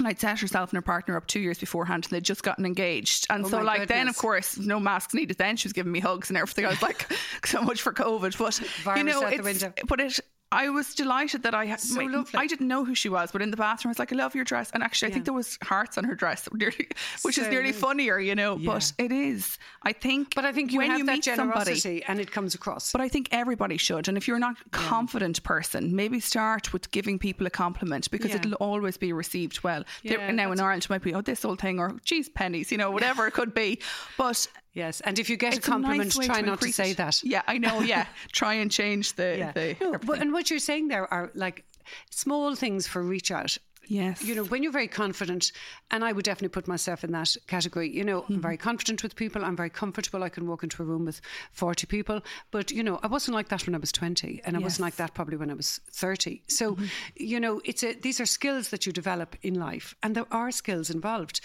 [0.08, 3.28] I'd set herself and her partner up two years beforehand, and they'd just gotten engaged.
[3.30, 5.38] And so, Oh my like, then of course, no masks needed.
[5.38, 6.66] Then she was giving me hugs and everything.
[6.66, 7.12] I was like,
[7.46, 8.38] so much for COVID.
[8.38, 10.20] But you know, it's but it.
[10.52, 11.80] I was delighted that I had.
[11.80, 14.12] So my- I didn't know who she was, but in the bathroom, I was like,
[14.12, 16.52] "I love your dress." And actually, I think there was hearts on her dress, that
[16.54, 16.88] were nearly,
[17.24, 18.58] which is nearly funnier, you know.
[18.58, 19.58] But it is.
[19.84, 20.36] I think.
[20.36, 22.92] But I think you when have you that meet somebody, generosity, and it comes across.
[22.92, 24.08] but I think everybody should.
[24.08, 28.32] And if you're not a confident person, maybe start with giving people a compliment because
[28.32, 28.38] Yeah.
[28.38, 29.84] it'll always be received well.
[30.04, 32.78] Yeah, now in Ireland, it might be, oh, this old thing, or geez, pennies, you
[32.78, 33.80] know, whatever it could be.
[34.18, 36.71] But yes, and if you get a it's a compliment, nice way try not to
[36.71, 36.97] say it.
[36.97, 37.23] that.
[37.23, 37.81] Yeah, I know.
[37.81, 39.36] Yeah, try and change the.
[39.38, 39.51] Yeah.
[39.51, 41.65] the No, but, and what you're saying there are like
[42.10, 43.57] small things for reach out.
[43.86, 44.23] yes.
[44.23, 45.51] You know, when you're very confident,
[45.89, 47.89] and I would definitely put myself in that category.
[47.89, 48.63] You know, I'm very hmm.
[48.63, 49.43] confident with people.
[49.43, 50.23] I'm very comfortable.
[50.23, 51.19] I can walk into a room with
[51.51, 52.21] 40 people.
[52.51, 54.95] But, you know, I wasn't like that when I was 20, and I wasn't like
[54.95, 56.41] that probably when I was 30.
[56.47, 56.86] So, mm-hmm.
[57.15, 60.51] you know, it's a, these are skills that you develop in life, and there are
[60.51, 61.41] skills involved.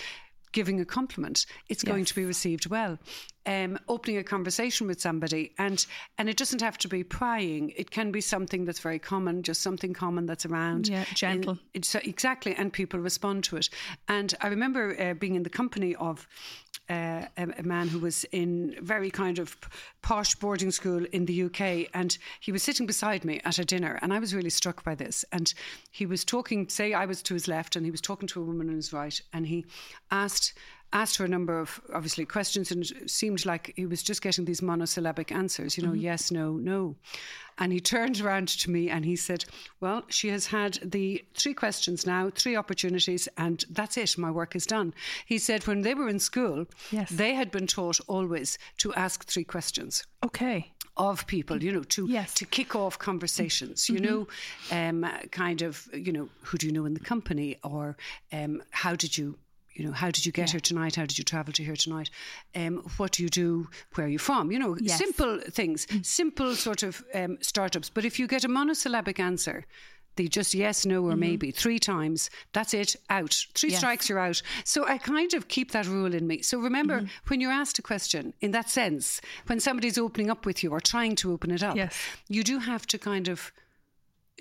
[0.52, 2.98] Giving a compliment, it's going to be received well.
[3.46, 5.87] Um, opening a conversation with somebody, and
[6.18, 7.72] and it doesn't have to be prying.
[7.76, 10.88] It can be something that's very common, just something common that's around.
[10.88, 11.59] Yeah, gentle.
[11.72, 13.68] It's uh, exactly, and people respond to it.
[14.09, 16.26] And I remember uh, being in the company of
[16.88, 19.56] uh, a, a man who was in very kind of
[20.02, 23.98] posh boarding school in the UK, and he was sitting beside me at a dinner,
[24.02, 25.24] and I was really struck by this.
[25.32, 25.52] And
[25.90, 28.44] he was talking, say, I was to his left, and he was talking to a
[28.44, 29.66] woman on his right, and he
[30.11, 30.54] asked
[30.92, 34.44] asked her a number of obviously questions and it seemed like he was just getting
[34.44, 36.94] these monosyllabic answers, you know, yes, no, no.
[37.59, 39.44] And he turned around to me and he said,
[39.81, 44.18] Well, she has had the three questions now, three opportunities, and that's it.
[44.18, 44.92] My work is done.
[45.25, 47.09] He said, When they were in school, Yes.
[47.11, 50.70] they had been taught always to ask three questions Okay.
[50.99, 52.35] of people, you know, to Yes.
[52.35, 54.29] to kick off conversations, you know,
[54.70, 57.96] um, kind of, you know, who do you know in the company, or
[58.33, 59.38] um, how did you.
[59.76, 60.96] You know, how did you get here tonight?
[60.96, 62.08] How did you travel to here tonight?
[62.54, 63.68] Um, what do you do?
[63.94, 64.50] Where are you from?
[64.50, 64.96] You know, Yes.
[64.98, 67.90] simple things, simple sort of um, startups.
[67.90, 69.64] But if you get a monosyllabic answer,
[70.16, 73.44] the just yes, no, or maybe three times, that's it, out.
[73.54, 73.78] Three Yes.
[73.80, 74.40] strikes, you're out.
[74.64, 76.40] So I kind of keep that rule in me.
[76.40, 80.62] So remember, when you're asked a question in that sense, when somebody's opening up with
[80.64, 81.94] you or trying to open it up, Yes.
[82.28, 83.52] you do have to kind of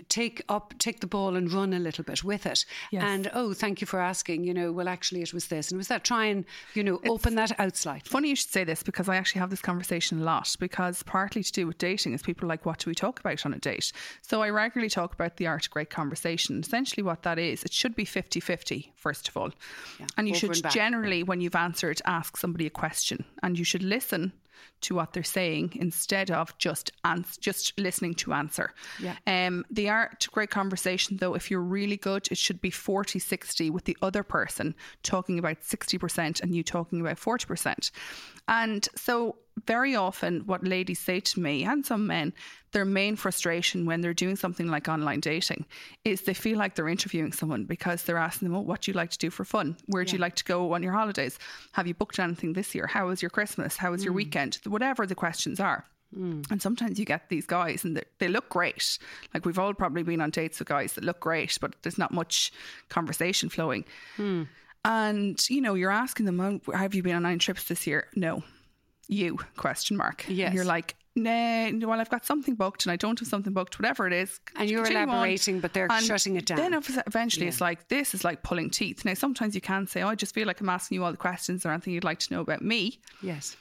[0.10, 3.04] take up take the ball and run a little bit with it Yes.
[3.04, 5.88] and oh thank you for asking you know well actually it was this and was
[5.88, 9.08] that try and you know open that out slightly Funny you should say this because
[9.08, 12.48] I actually have this conversation a lot because partly to do with dating is people
[12.48, 13.92] like, what do we talk about on a date?
[14.22, 16.60] So I regularly talk about the art of great conversation.
[16.60, 19.52] Essentially, what that is, it should be 50 50, first of all.
[20.18, 23.84] and you should and generally, when you've answered, ask somebody a question and you should
[23.84, 24.34] listen
[24.82, 28.74] to what they're saying instead of just ans- just listening to answer.
[29.00, 29.16] Yeah.
[29.28, 33.70] Um, they are great conversation, though, if you're really good, it should be 40 60
[33.70, 37.92] with the other person talking about 60% and you talking about 40%.
[38.48, 42.34] And so, very often, what ladies say to me and some men,
[42.72, 45.66] their main frustration when they're doing something like online dating
[46.04, 48.96] is they feel like they're interviewing someone because they're asking them, Oh, what do you
[48.96, 49.78] like to do for fun?
[49.86, 51.40] Where do you like to go on your holidays?
[51.72, 52.86] Have you booked anything this year?
[52.86, 53.78] How was your Christmas?
[53.78, 54.18] How was your mm.
[54.18, 54.60] weekend?
[54.66, 55.86] Whatever the questions are.
[56.16, 56.50] Mm.
[56.52, 59.00] And sometimes you get these guys and they, they look great.
[59.34, 62.14] Like we've all probably been on dates with guys that look great, but there's not
[62.14, 62.52] much
[62.90, 63.86] conversation flowing.
[64.18, 64.44] Hmm.
[64.84, 68.08] And, you know, you're asking them, oh, have you been on nine trips this year?
[68.16, 68.44] No.
[69.08, 70.26] You, question mark.
[70.28, 70.48] Yes.
[70.48, 73.80] And you're like, nah, well, I've got something booked and I don't have something booked,
[73.80, 74.40] whatever it is.
[74.56, 75.10] And you're continue on.
[75.10, 76.58] elaborating, but they're And shutting it down.
[76.58, 79.06] Then ev- eventually it's like, this is like pulling teeth.
[79.06, 81.18] Now, sometimes you can say, oh, I just feel like I'm asking you all the
[81.18, 83.56] questions or anything you'd like to know about me yes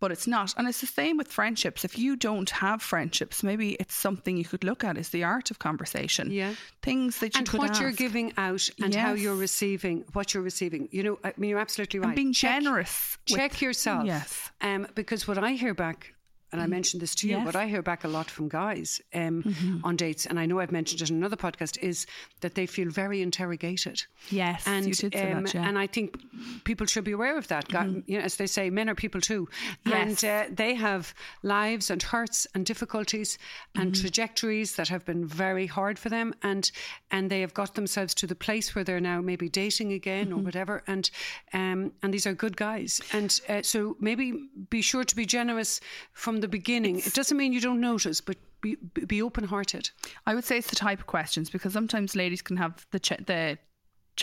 [0.00, 0.54] but it's not.
[0.56, 1.84] And it's the same with friendships.
[1.84, 5.50] If you don't have friendships, maybe it's something you could look at is the art
[5.50, 6.30] of conversation.
[6.30, 6.54] Yeah.
[6.82, 10.88] Things that you and what you're giving out and how you're receiving what you're receiving
[10.90, 13.18] you know i mean you're absolutely right and being Check- generous.
[13.28, 14.50] with- check yourself Yes.
[14.62, 16.14] um, because what i hear back
[16.52, 17.46] and I mentioned this to you, Yes.
[17.46, 20.72] what I hear back a lot from guys um, on dates, and I know I've
[20.72, 22.06] mentioned it in another podcast, is
[22.40, 24.02] that they feel very interrogated.
[24.30, 25.66] Yes, and you did um, that, yeah.
[25.68, 26.16] and I think
[26.64, 27.68] people should be aware of that.
[27.68, 29.48] Guy- You know, as they say, men are people too,
[29.86, 30.22] Yes.
[30.22, 33.38] and uh, they have lives and hurts and difficulties
[33.74, 36.70] and trajectories that have been very hard for them, and
[37.10, 40.38] and they have got themselves to the place where they're now maybe dating again or
[40.42, 41.10] whatever, and
[41.52, 44.32] um, and these are good guys, and uh, so maybe
[44.70, 45.80] be sure to be generous
[46.12, 46.98] from the beginning.
[46.98, 48.76] it doesn't mean you don't notice, but be,
[49.06, 49.90] be open hearted.
[50.26, 53.24] I would say it's the type of questions because sometimes ladies can have the che-
[53.26, 53.58] the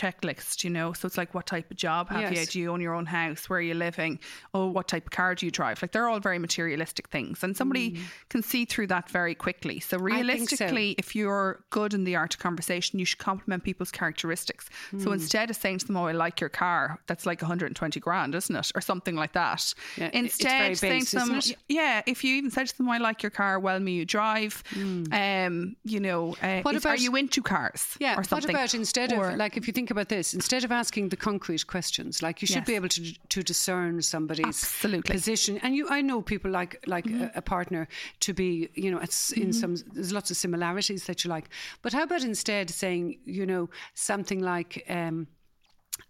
[0.00, 0.92] checklist, you know.
[0.92, 2.38] So it's like, what type of job have you?
[2.38, 2.48] Yes.
[2.52, 3.48] Do you own your own house?
[3.50, 4.18] Where are you living?
[4.54, 5.80] Oh, what type of car do you drive?
[5.82, 9.80] Like they're all very materialistic things, and somebody can see through that very quickly.
[9.80, 10.00] So Mm.
[10.00, 10.26] think so.
[10.28, 14.68] realistically, if you're good in the art of conversation, you should compliment people's characteristics.
[14.92, 15.02] Mm.
[15.02, 18.34] So instead of saying to them, "Oh, I like your car," that's like 120 grand,
[18.34, 19.74] isn't it, or something like that.
[19.96, 22.98] Yeah, instead, very saying base, to them, yeah, if you even said to them, "I
[22.98, 24.62] like your car," well, me you drive.
[25.12, 26.60] Um, you know, uh.
[26.62, 27.96] What is- are about- you into cars?
[27.98, 28.16] Yeah.
[28.18, 28.52] or something.
[28.52, 31.16] What about instead Or- of like if you think about this, instead of asking the
[31.16, 32.66] concrete questions, like you should Yes.
[32.66, 35.00] be able to to discern somebody's Absolutely.
[35.00, 35.12] Mm-hmm.
[35.12, 35.58] position.
[35.62, 37.88] And you, I know people like like a, a partner
[38.20, 41.48] to be, you know, it's in some there's lots of similarities that you like.
[41.82, 44.84] But how about instead saying, you know, something like.
[44.88, 45.26] Um,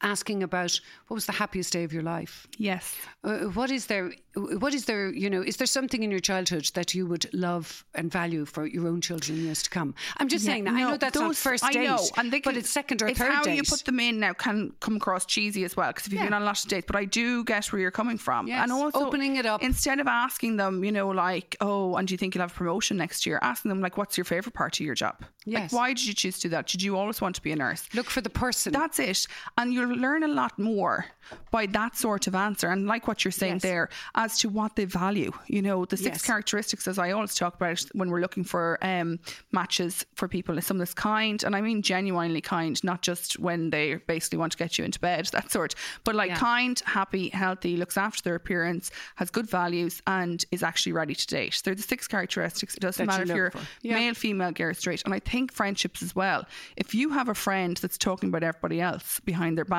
[0.00, 2.46] Asking about what was the happiest day of your life?
[2.56, 4.12] yes, Uh, what is there?
[4.36, 5.10] What is there?
[5.12, 8.64] You know, is there something in your childhood that you would love and value for
[8.66, 9.96] your own children years to come?
[10.18, 10.74] I'm just Yeah, saying that.
[10.74, 13.08] I know that's not those- first I know, and they but can- it's second or
[13.08, 13.56] it's third how date.
[13.56, 16.30] you put them in now can come across cheesy as well because if you've been
[16.30, 16.36] Yeah.
[16.36, 19.00] on lots of dates but I do get where you're coming from Yes, and also
[19.06, 19.62] opening it up.
[19.62, 22.54] instead of asking them you know like oh and do you think you'll have a
[22.54, 25.72] promotion next year asking them like what's your favorite part of your job Yes.
[25.72, 27.56] like why did you choose to do that did you always want to be a
[27.56, 28.72] nurse Look for the person.
[28.72, 29.26] that's it.
[29.56, 31.06] And you'll learn a lot more
[31.50, 32.68] by that sort of answer.
[32.68, 33.62] And like what you're saying Yes.
[33.62, 36.24] there, as to what they value, you know, the six Yes.
[36.26, 39.18] characteristics, as I always talk about when we're looking for um,
[39.52, 41.42] matches for people, is someone that's kind.
[41.44, 44.98] And I mean genuinely kind, not just when they basically want to get you into
[45.00, 45.74] bed, that sort.
[46.04, 46.36] But like Yeah.
[46.38, 51.26] kind, happy, healthy, looks after their appearance, has good values, and is actually ready to
[51.26, 51.60] date.
[51.64, 52.74] They're the six characteristics.
[52.74, 53.62] It doesn't That you matter if you're.
[53.82, 53.94] Yeah.
[53.96, 55.02] male, female, gay, or straight.
[55.04, 56.46] And I think friendships as well.
[56.76, 59.77] If you have a friend that's talking about everybody else behind their back,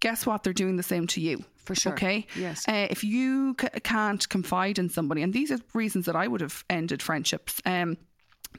[0.00, 0.42] guess what?
[0.42, 1.44] They're doing the same to you.
[1.64, 1.92] For sure.
[1.92, 2.26] Okay.
[2.34, 2.66] Yes.
[2.66, 6.40] Uh, if you c- can't confide in somebody, and these are reasons that I would
[6.40, 7.60] have ended friendships.
[7.66, 7.98] Um,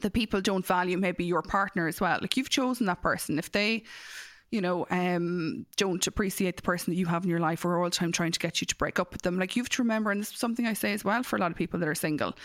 [0.02, 2.20] the people don't value maybe your partner as well.
[2.22, 3.40] Like you've chosen that person.
[3.40, 3.84] If they,
[4.52, 7.86] you know, um, don't appreciate the person that you have in your life, or all
[7.86, 9.82] the time trying to get you to break up with them, like you have to
[9.82, 11.90] remember, and this is something I say as well for a lot of people that
[11.90, 12.36] are single.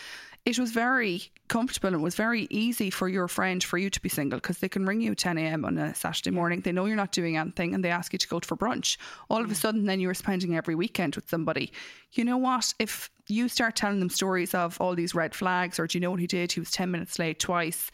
[0.45, 3.99] It was very comfortable and it was very easy for your friend for you to
[3.99, 5.65] be single because they can ring you at 10 a.m.
[5.65, 6.61] on a Saturday morning.
[6.61, 8.97] They know you're not doing anything and they ask you to go for brunch.
[9.27, 11.71] All of a sudden, then you were spending every weekend with somebody.
[12.13, 12.75] You know what?
[12.77, 16.11] If you start telling them stories of all these red flags, or do you know
[16.11, 16.51] what he did?
[16.51, 17.89] He was 10 minutes late twice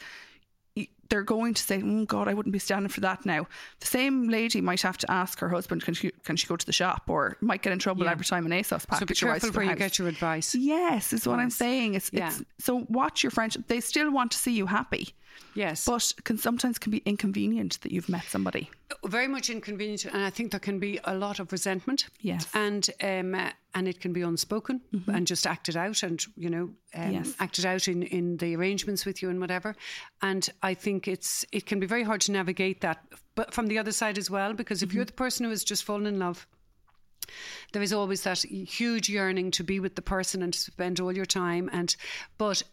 [1.12, 3.45] they're going to say, "Oh God, I wouldn't be standing for that now."
[3.82, 6.66] The same lady might have to ask her husband, "Can she can she go to
[6.66, 8.12] the shop?" Or might get in trouble Yeah.
[8.12, 9.78] every time an ASOS package So be careful where you house.
[9.78, 10.55] get your advice.
[10.55, 11.93] Yes, is what I'm saying.
[11.93, 12.30] It's, Yeah.
[12.30, 13.68] it's so watch your friendship.
[13.68, 15.14] They still want to see you happy,
[15.54, 15.86] Yes.
[15.86, 18.70] but can sometimes can be inconvenient that you've met somebody.
[19.06, 22.08] very much inconvenient, and I think there can be a lot of resentment.
[22.22, 22.48] Yes.
[22.54, 26.70] and um, uh, and it can be unspoken and just acted out, and you know,
[26.96, 27.34] um, Yes.
[27.40, 29.76] acted out in in the arrangements with you and whatever.
[30.22, 33.04] And I think it's it can be very hard to navigate that,
[33.36, 35.84] but from the other side as well, because if you're the person who has just
[35.84, 36.48] fallen in love.
[37.72, 41.16] There is always that huge yearning to be with the person and to spend all
[41.16, 41.96] your time, and
[42.38, 42.64] but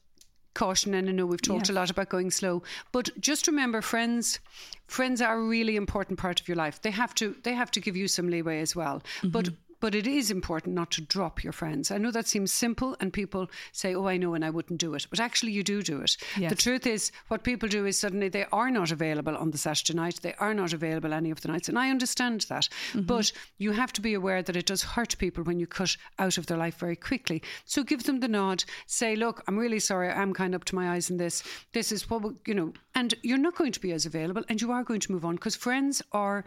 [0.63, 1.75] caution and I know we've talked Yes.
[1.75, 2.55] a lot about going slow
[2.97, 4.41] but just remember friends
[4.89, 6.77] friends are a really important part of your life.
[6.83, 9.03] They have to they have to give you some leeway as well.
[9.23, 9.68] But mm-hmm.
[9.81, 11.91] But it is important not to drop your friends.
[11.91, 14.95] I know that seems simple, and people say, Oh, I know, and I wouldn't do
[14.95, 15.07] it.
[15.11, 16.17] But actually, you do do it.
[16.37, 16.51] Yes.
[16.51, 19.95] The truth is, what people do is suddenly they are not available on the Saturday
[19.95, 21.69] night, they are not available any of the nights.
[21.69, 22.69] And I understand that.
[22.93, 23.03] Mm-hmm.
[23.03, 26.39] But you have to be aware that it does hurt people when you cut out
[26.39, 27.43] of their life very quickly.
[27.65, 30.75] So give them the nod, say, Look, I'm really sorry, I'm kind of up to
[30.75, 31.43] my eyes in this.
[31.73, 34.61] This is what, we- you know, and you're not going to be as available and
[34.61, 36.45] you are going to move on because friends are,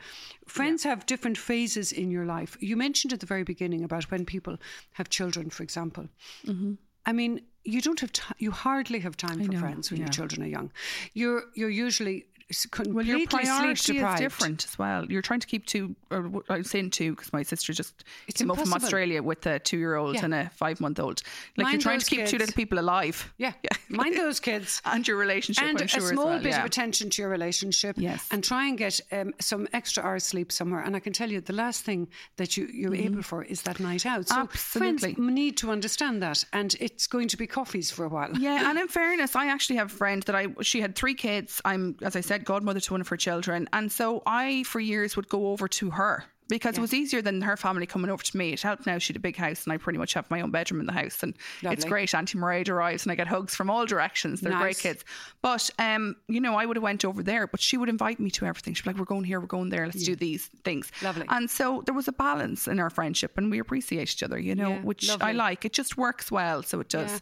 [0.48, 2.58] friends have different phases in your life.
[2.60, 4.58] You mentioned the very beginning about when people
[4.94, 6.08] have children, for example.
[6.46, 6.74] Mm-hmm.
[7.06, 8.36] I mean, you don't have time.
[8.40, 10.06] You hardly have time for know, friends when yeah.
[10.06, 10.72] your children are young.
[11.14, 15.06] You're you're usually s- Well, completely your priority sleep is different as well.
[15.12, 18.52] You're trying to keep two, or I'm saying two because my sister just It's came
[18.52, 18.74] up from.
[18.74, 20.26] Australia with a two year old Yeah.
[20.26, 21.22] and a five month old.
[21.58, 23.32] Like Mind you're trying to keep two little people alive.
[23.38, 23.54] Yeah,
[23.90, 24.82] mind those kids.
[24.92, 26.60] And your relationship, and I'm sure a small well, bit yeah.
[26.60, 28.28] of attention to your relationship Yes.
[28.32, 31.40] and try and get um, some extra hours sleep somewhere and i can tell you
[31.42, 35.12] the last thing that you, you're able for is that night out so friends Mm-hmm.
[35.12, 35.34] Absolutely.
[35.34, 38.78] need to understand that and it's going to be coffees for a while Yeah, and
[38.80, 41.62] in fairness, I actually have a friend that I she had three kids.
[41.66, 45.16] I'm, as I said, godmother to one of her children, and so I for years
[45.16, 48.38] would go over to her because it was easier than her family coming over to
[48.38, 48.52] me.
[48.52, 50.52] It helped now she had a big house, and I pretty much have my own
[50.52, 51.34] bedroom in the house, and
[51.64, 52.14] it's great.
[52.14, 54.42] Auntie Mairead arrives, and I get hugs from all directions.
[54.42, 55.04] They're great kids.
[55.42, 58.30] But um, you know, I would have went over there, but she would invite me
[58.32, 58.74] to everything.
[58.74, 59.86] She'd be like, "We're going here, we're going there.
[59.86, 61.26] Let's do these things." Lovely.
[61.30, 64.38] And so there was a balance in our friendship, and we appreciate each other.
[64.38, 65.64] You know, Yeah, which I like.
[65.64, 67.22] It just works well, so it does.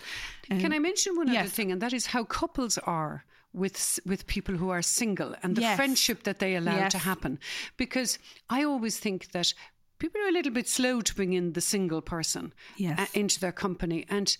[0.49, 0.59] Yeah.
[0.59, 1.51] Can I mention one other yes.
[1.51, 5.61] thing, and that is how couples are with with people who are single and the
[5.61, 5.75] Yes.
[5.75, 7.39] friendship that they allow to happen?
[7.77, 8.19] Because
[8.49, 9.53] I always think that
[9.97, 12.99] people are a little bit slow to bring in the single person Yes.
[12.99, 14.37] uh, into their company, and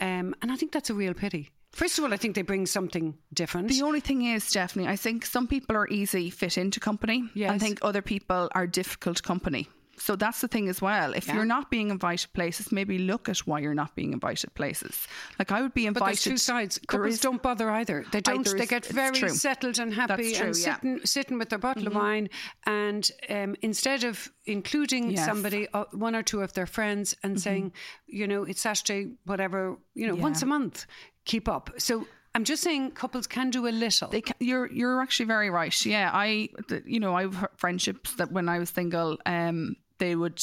[0.00, 1.50] um, and I think that's a real pity.
[1.72, 3.68] First of all, I think they bring something different.
[3.68, 7.22] The only thing is, Stephanie, I think some people are easy fit into company.
[7.24, 7.60] I Yes.
[7.62, 9.68] think other people are difficult company.
[9.98, 11.12] So that's the thing as well.
[11.14, 15.06] If you're not being invited places, maybe look at why you're not being invited places.
[15.38, 16.00] Like I would be invited.
[16.04, 16.80] But there's two sides.
[16.88, 18.04] Couples is- don't bother either.
[18.10, 18.44] They don't.
[18.44, 19.28] there they is- get very true.
[19.28, 20.74] settled and happy true, and yeah.
[20.76, 22.30] sitting sitting with their bottle of wine,
[22.66, 25.26] and um, instead of including Yes.
[25.26, 27.72] somebody, uh, one or two of their friends, and saying,
[28.06, 30.22] you know, it's Saturday, whatever, you know, Yeah.
[30.22, 30.86] once a month,
[31.24, 31.70] keep up.
[31.78, 34.08] So I'm just saying, couples can do a little.
[34.08, 35.86] They ca you're you're actually very right.
[35.86, 36.48] Yeah, I
[36.86, 40.42] you know I've friendships that when I was single, um, they would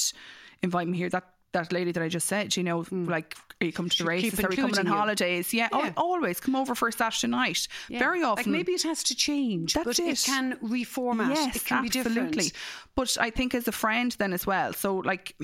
[0.62, 1.10] invite me here.
[1.10, 4.06] That that lady that I just said, you know, like are you coming to the
[4.06, 4.40] races?
[4.40, 4.92] Are we coming on you.
[4.94, 5.54] holidays?
[5.54, 5.92] Yeah, Yeah.
[5.98, 7.68] always come over for a Saturday night.
[7.90, 8.00] Yeah.
[8.00, 10.08] Very Like often, maybe it has to change, That's but it.
[10.12, 10.24] it.
[10.26, 11.30] can reformat.
[11.36, 12.30] Yes, it can absolutely.
[12.30, 12.52] be different.
[12.96, 14.72] But I think as a friend then as well.
[14.74, 15.36] So like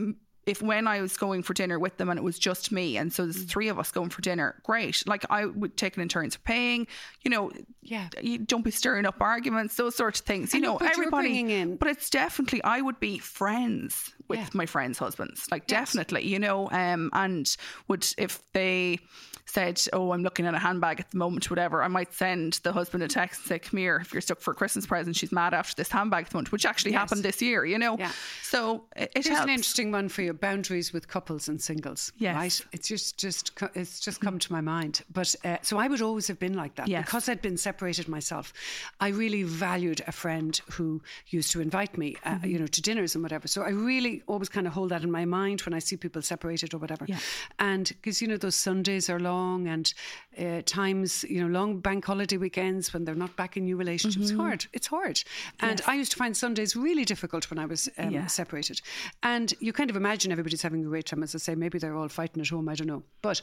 [0.45, 3.11] if when I was going for dinner with them and it was just me and
[3.11, 3.33] so Mm.
[3.33, 5.01] there's three of us going for dinner, great.
[5.07, 6.85] Like I would take it in turns of paying,
[7.23, 8.09] you know, Yeah.
[8.21, 10.53] you don't be stirring up arguments, those sorts of things.
[10.53, 14.11] You I know, know, but you're everybody in- but it's definitely I would be friends
[14.27, 14.49] with Yeah.
[14.53, 15.47] my friends' husbands.
[15.51, 15.93] Like Yes.
[15.93, 17.55] definitely, you know, um and
[17.87, 18.99] would if they
[19.47, 22.73] said, "Oh, I'm looking at a handbag at the moment, whatever," I might send the
[22.73, 25.31] husband a text and say, "Come here, if you're stuck for a Christmas present, she's
[25.31, 26.99] mad after this handbag at the moment," which actually Yes.
[27.01, 27.97] happened this year, you know.
[27.97, 28.11] Yeah.
[28.43, 32.11] So it, it Here's an interesting one for you: boundaries with couples and singles.
[32.17, 32.35] Yes.
[32.35, 32.61] right.
[32.71, 35.01] It's just just it's just come to my mind.
[35.13, 37.05] But uh, so I would always have been like that Yes.
[37.05, 38.51] because I'd been separated myself.
[38.99, 42.47] I really valued a friend who used to invite me, uh, Mm-hmm.
[42.47, 43.47] you know, to dinners and whatever.
[43.47, 46.21] So I really always kind of hold that in my mind when I see people
[46.21, 47.05] separated or whatever.
[47.07, 47.19] Yeah.
[47.59, 49.34] And because you know those Sundays are long
[49.67, 49.93] and
[50.39, 54.27] uh, times you know long bank holiday weekends when they're not back in new relationships.
[54.31, 54.39] Mm-hmm.
[54.39, 54.65] Hard.
[54.73, 55.21] It's hard.
[55.59, 58.27] And I used to find Sundays really difficult when I was um, Yeah.
[58.27, 58.81] separated.
[59.23, 61.23] And you kind of imagine everybody's having a great time.
[61.23, 62.69] As I say, maybe they're all fighting at home.
[62.69, 63.03] I don't know.
[63.21, 63.41] But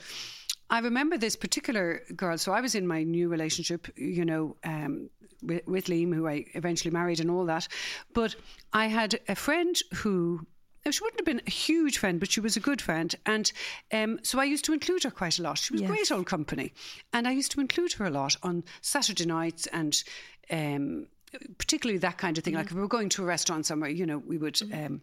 [0.70, 2.38] I remember this particular girl.
[2.38, 5.10] So I was in my new relationship, you know, um,
[5.42, 7.68] with, with Liam, who I eventually married and all that.
[8.14, 8.36] But
[8.72, 10.46] I had a friend who.
[10.90, 13.14] She wouldn't have been a huge friend, but she was a good friend.
[13.24, 13.52] And
[13.92, 15.58] um, so I used to include her quite a lot.
[15.58, 15.90] She was Yes.
[15.90, 16.72] great old company.
[17.12, 20.02] And I used to include her a lot on Saturday nights and
[20.50, 21.06] um,
[21.56, 22.54] particularly that kind of thing.
[22.54, 25.02] Like if we were going to a restaurant somewhere, you know, we would um,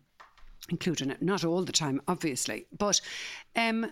[0.70, 1.16] include her.
[1.22, 3.00] Not all the time, obviously, but
[3.56, 3.92] um,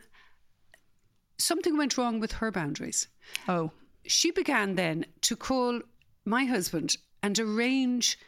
[1.38, 3.08] something went wrong with her boundaries.
[3.48, 3.72] oh,
[4.06, 5.82] She began then to call
[6.26, 8.20] my husband and arrange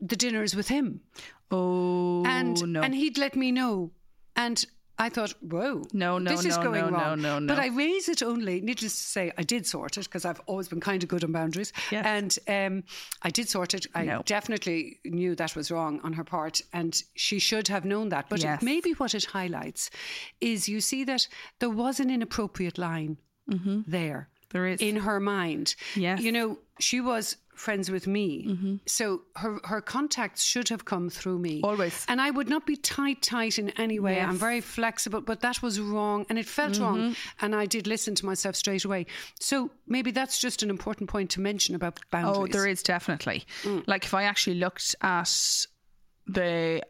[0.00, 1.00] the dinners with him,
[1.54, 2.80] oh, and no.
[2.82, 3.92] and he'd let me know,
[4.36, 4.64] and.
[4.96, 7.20] I thought, whoa, No, no, this is going no, no, wrong.
[7.20, 7.52] no, no.
[7.52, 10.68] But I raise it only, needless to say, I did sort it because I've always
[10.68, 11.72] been kind of good on boundaries.
[11.90, 12.04] Yes.
[12.06, 12.30] And
[12.76, 12.84] um,
[13.22, 13.86] I did sort it.
[13.92, 14.22] I No.
[14.24, 18.28] definitely knew that was wrong on her part, and she should have known that.
[18.28, 18.62] But Yes.
[18.62, 19.90] maybe what it highlights
[20.40, 21.26] is you see that
[21.58, 23.16] there was an inappropriate line
[23.48, 24.28] there.
[24.50, 24.80] There is.
[24.80, 25.74] In her mind.
[25.96, 26.20] Yes.
[26.20, 28.80] You know, she was friends with me.
[28.86, 31.60] So her, her contacts should have come through me.
[31.62, 32.04] Always.
[32.08, 34.20] And I would not be tight, tight in any way.
[34.20, 37.16] I'm very flexible, but that was wrong and it felt wrong.
[37.40, 39.06] And I did listen to myself straight away.
[39.40, 42.38] So maybe that's just an important point to mention about boundaries.
[42.38, 43.44] Oh, there is definitely.
[43.62, 43.84] Mm.
[43.86, 45.66] Like if I actually looked at
[46.26, 46.82] the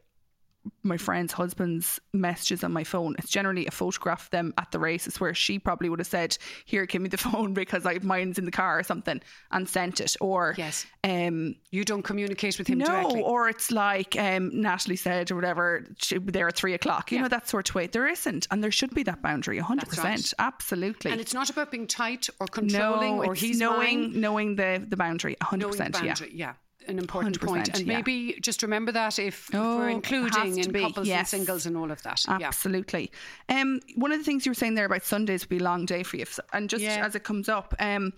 [0.83, 4.79] my friend's husband's messages on my phone, it's generally a photograph of them at the
[4.79, 8.39] races where she probably would have said, Here, give me the phone because I mine's
[8.39, 10.17] in the car or something and sent it.
[10.21, 10.87] Or Yes.
[11.05, 13.23] um You don't communicate with him no, directly.
[13.23, 15.87] or it's like um, Natalie said or whatever,
[16.25, 17.11] there at three o'clock.
[17.11, 17.23] You Yeah.
[17.23, 17.87] know, that sort of way.
[17.87, 18.47] There isn't.
[18.51, 20.35] And there should be that boundary, 100%.
[20.39, 21.11] Absolutely.
[21.11, 24.21] and it's not about being tight or controlling no, or he's knowing, mine.
[24.21, 26.03] knowing the, the boundary, 100%.
[26.03, 26.15] Yeah.
[26.33, 26.53] yeah.
[26.87, 27.69] An important 100%, point.
[27.69, 27.97] And yeah.
[27.97, 31.77] maybe just remember that if, if Oh, we're including in be, couples and singles and
[31.77, 32.23] all of that.
[32.27, 32.47] Yeah.
[32.47, 33.11] Absolutely.
[33.49, 35.87] Um, one of the things you were saying there about Sundays would be a long
[35.87, 37.05] day for you, and just Yeah.
[37.05, 38.13] as it comes up, um,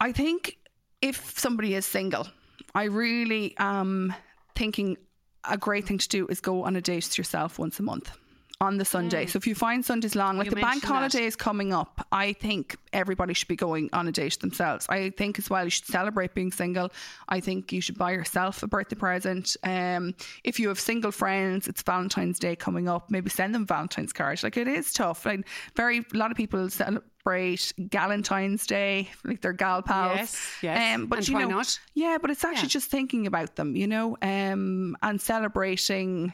[0.00, 0.58] I think
[1.02, 2.26] if somebody is single,
[2.74, 4.14] I really am
[4.56, 4.96] thinking
[5.48, 8.10] a great thing to do is go on a date with yourself once a month
[8.64, 9.26] on the Sunday.
[9.26, 10.88] So if you find Sundays long, like You the bank that.
[10.88, 14.86] holiday is coming up, I think everybody should be going on a date themselves.
[14.88, 16.90] I think as well you should celebrate being single.
[17.28, 19.56] I think you should buy yourself a birthday present.
[19.62, 23.10] Um, if you have single friends, it's Valentine's Day coming up.
[23.10, 24.42] Maybe send them Valentine's cards.
[24.42, 25.24] Like it is tough.
[25.26, 25.46] Like
[25.76, 30.18] very a lot of people celebrate Galentine's Day, like their gal pals.
[30.18, 30.94] Yes, yes.
[30.94, 31.78] Um, but And you why know, not?
[31.94, 32.78] Yeah, but it's actually Yeah.
[32.80, 36.32] just thinking about them, you know, um, and celebrating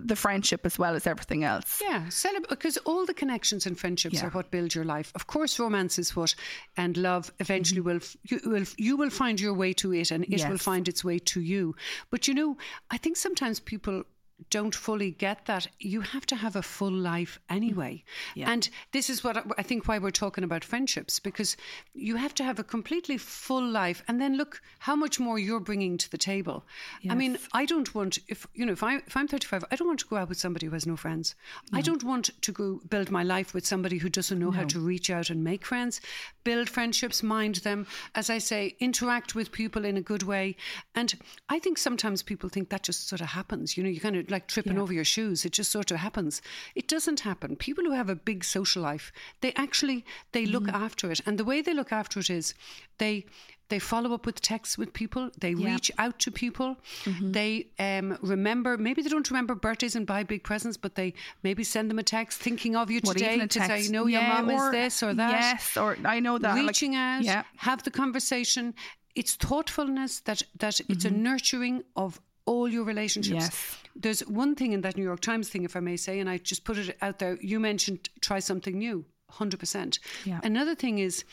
[0.00, 1.80] the friendship as well as everything else.
[1.82, 2.08] Yeah,
[2.48, 4.26] because all the connections and friendships Yeah.
[4.26, 5.12] are what build your life.
[5.14, 6.34] Of course, romance is what,
[6.76, 10.24] and love eventually will f- you will you will find your way to it, and
[10.24, 10.56] it will Mm-hmm.
[10.56, 11.74] Find its way to you.
[12.10, 12.56] But you know,
[12.90, 14.04] I think sometimes people
[14.50, 17.94] don't fully get that you have to have a full life anyway.
[17.94, 18.36] Mm.
[18.36, 18.50] Yeah.
[18.50, 21.56] And this is what I- think why we're talking about friendships because
[21.94, 25.60] you have to have a completely full life and then look how much more you're
[25.60, 26.64] bringing to the table.
[27.08, 29.88] I mean, I don't want if you know if I if I'm 35, I don't
[29.88, 31.34] want to go out with somebody who has no friends.
[31.72, 34.80] I don't want to go build my life with somebody who doesn't know how to
[34.80, 36.00] reach out and make friends,
[36.44, 37.86] build friendships, mind them.
[38.14, 40.56] As I say, interact with people in a good way.
[40.94, 41.14] And
[41.48, 43.76] I think sometimes people think that just sort of happens.
[43.76, 45.44] You know, you kind of like tripping over your shoes.
[45.44, 46.42] It just sort of happens.
[46.74, 47.56] It doesn't happen.
[47.56, 49.12] People who have a big social life,
[49.42, 50.84] they actually they look Mm-hmm.
[50.84, 52.54] after it, and the way they look after it is
[52.98, 53.24] they
[53.68, 55.30] they follow up with texts with people.
[55.40, 56.76] They reach out to people.
[57.04, 57.32] Mm-hmm.
[57.32, 58.76] They um, remember.
[58.76, 62.02] Maybe they don't remember birthdays and buy big presents, but they maybe send them a
[62.02, 63.86] text thinking of you What, today to say, text?
[63.86, 66.54] "You know, your Yeah, mom is this or that." Yes, or I know that.
[66.54, 67.44] like- reaching out, Yeah.
[67.56, 68.74] have the conversation.
[69.14, 71.22] It's thoughtfulness that that it's a Mm-hmm.
[71.28, 73.34] nurturing of all your relationships.
[73.44, 73.78] Yes.
[73.94, 76.38] There's one thing in that New York Times thing, if I may say, and I
[76.38, 77.38] just put it out there.
[77.40, 79.98] You mentioned try something new, hundred percent.
[80.24, 80.40] Yeah.
[80.42, 81.24] Another thing is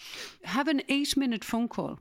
[0.43, 1.99] have an eight-minute phone call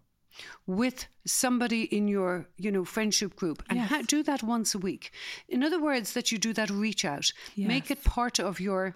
[0.66, 3.88] with somebody in your you know friendship group and Yes.
[3.88, 5.11] ha- do that once a week
[5.48, 8.94] in other words that you do that reach out make it part of your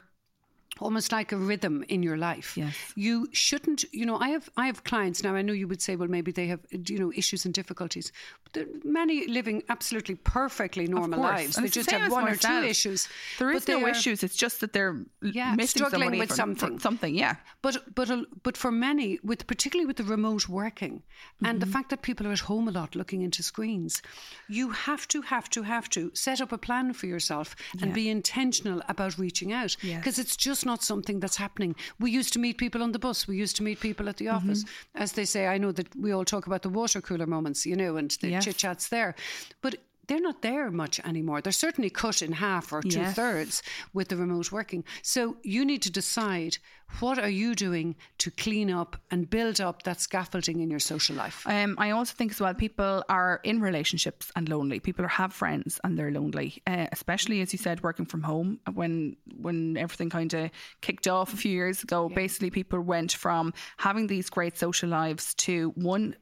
[0.80, 2.56] almost like a rhythm in your life.
[2.56, 2.74] Yes.
[2.96, 5.96] You shouldn't, you know, I have I have clients now, I know you would say,
[5.96, 8.10] well, maybe they have, you know, issues and difficulties.
[8.52, 11.56] But many living absolutely perfectly normal lives.
[11.56, 13.08] And They it's the just have one or two issues.
[13.38, 14.22] There is no issues.
[14.22, 16.74] It's just that they're Yeah, struggling with for- something.
[16.78, 17.36] For something, yeah.
[17.62, 18.08] But but
[18.42, 21.02] but for many, with particularly with the remote working
[21.44, 21.58] and Mm-hmm.
[21.60, 24.02] the fact that people are at home a lot looking into screens,
[24.48, 28.08] you have to have to have to set up a plan for yourself and be
[28.08, 29.98] intentional about reaching out Yes.
[30.00, 31.74] because it's just not something that's happening.
[31.98, 33.26] We used to meet people on the bus.
[33.28, 34.36] We used to meet people at the Mm-hmm.
[34.50, 34.64] office.
[34.94, 37.76] As they say, I know that we all talk about the water cooler moments, you
[37.76, 38.44] know, and the Yes.
[38.44, 39.14] chit chats there,
[39.60, 39.76] but.
[40.08, 41.40] They're not there much anymore.
[41.40, 43.14] They're certainly cut in half or two Yes.
[43.14, 43.62] thirds
[43.94, 44.84] with the remote working.
[45.02, 46.58] So you need to decide
[47.00, 51.16] what are you doing to clean up and build up that scaffolding in your social
[51.16, 51.46] life.
[51.46, 54.80] Um, I also think as well, people are in relationships and lonely.
[54.80, 58.58] People are, have friends and they're lonely, uh, especially as you said, working from home.
[58.74, 60.50] When when everything kind of
[60.80, 65.34] kicked off a few years ago, basically people went from having these great social lives
[65.34, 66.16] to one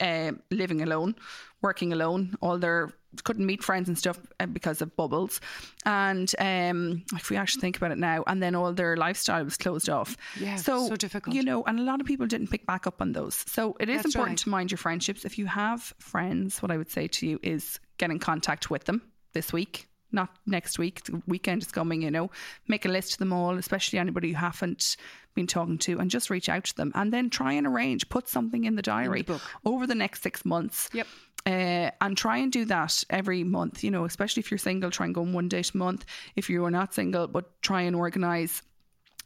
[0.00, 1.16] uh, living alone,
[1.60, 2.36] working alone.
[2.40, 2.90] All their
[3.24, 5.40] couldn't meet friends and stuff uh, because of bubbles,
[5.84, 9.56] and um, if we actually think about it now, and then all their lifestyle was
[9.56, 10.16] closed off.
[10.38, 11.34] Yeah, so so difficult.
[11.34, 13.44] You know, and a lot of people didn't pick back up on those.
[13.46, 14.44] So it is That's important right.
[14.44, 15.24] to mind your friendships.
[15.24, 18.84] If you have friends, what I would say to you is get in contact with
[18.84, 19.02] them
[19.32, 21.04] this week, not next week.
[21.04, 22.30] The weekend is coming, you know.
[22.68, 24.96] Make a list of them all, especially anybody you haven't
[25.34, 26.92] been talking to, and just reach out to them.
[26.94, 29.42] And then try and arrange, put something in the diary book.
[29.64, 30.88] over the next six months.
[30.92, 31.06] Yep.
[31.46, 35.06] Uh, and try and do that every month, you know, especially if you're single, try
[35.06, 36.04] and go on one date a month.
[36.34, 38.62] If you are not single, but try and organise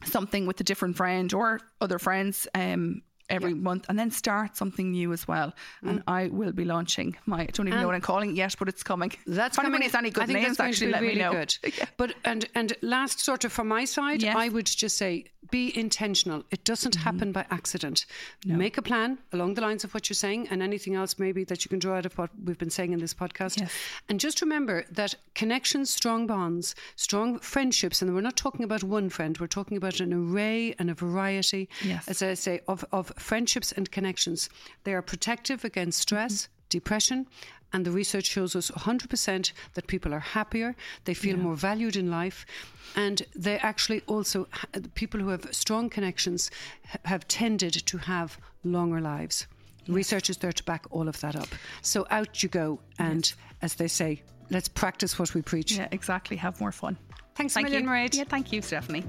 [0.05, 4.91] something with a different friend or other friends um, every month and then start something
[4.91, 5.53] new as well.
[5.83, 5.89] Mm.
[5.89, 8.55] And I will be launching my, I don't even know what I'm calling it yet,
[8.59, 9.11] but it's coming.
[9.27, 11.31] That's if anybody has any good I names, actually let really me know.
[11.31, 11.55] good.
[11.97, 14.35] But and and last, sort of from my side, Yes.
[14.35, 16.43] I would just say be intentional.
[16.51, 17.03] It doesn't Mm-hmm.
[17.03, 18.05] happen by accident.
[18.45, 21.63] Make a plan along the lines of what you're saying, and anything else maybe that
[21.65, 23.59] you can draw out of what we've been saying in this podcast.
[23.59, 23.71] Yes.
[24.09, 29.09] And just remember that connections, strong bonds, strong friendships, and we're not talking about one
[29.09, 29.37] friend.
[29.37, 31.69] We're talking about an array and a variety.
[31.83, 32.07] Yes.
[32.07, 34.49] As I say, of of friendships and connections.
[34.83, 37.27] They are protective against stress, depression,
[37.73, 42.11] and the research shows us 100% that people are happier, they feel more valued in
[42.11, 42.45] life,
[42.95, 44.47] and they actually also,
[44.95, 46.51] people who have strong connections
[47.05, 49.47] have tended to have longer lives.
[49.87, 51.47] Research is there to back all of that up.
[51.81, 55.71] So out you go, and as they say, let's practice what we preach.
[55.77, 56.35] Yeah, exactly.
[56.37, 56.97] Have more fun.
[57.35, 57.89] Thanks a Thank million, you.
[57.89, 58.15] Mairead.
[58.15, 59.05] Yeah, thank you, Stephanie.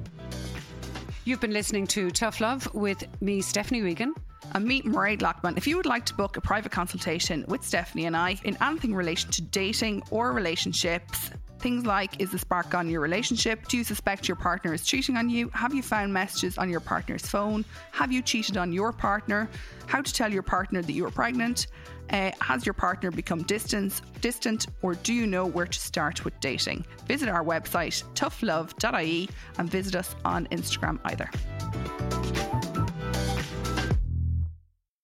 [1.24, 4.12] You've been listening to Tough Love with me, Stephanie Regan.
[4.54, 5.56] And meet Mairead Loughman.
[5.56, 8.90] If you would like to book a private consultation with Stephanie and I in anything
[8.90, 11.30] in relation to dating or relationships,
[11.62, 13.68] things like is the spark on your relationship?
[13.68, 15.48] Do you suspect your partner is cheating on you?
[15.50, 17.64] Have you found messages on your partner's phone?
[17.92, 19.48] Have you cheated on your partner?
[19.86, 21.68] How to tell your partner that you are pregnant?
[22.10, 26.38] Uh, has your partner become distant, distant, or do you know where to start with
[26.40, 26.84] dating?
[27.06, 32.50] Visit our website, toughlove.ie, and visit us on Instagram either.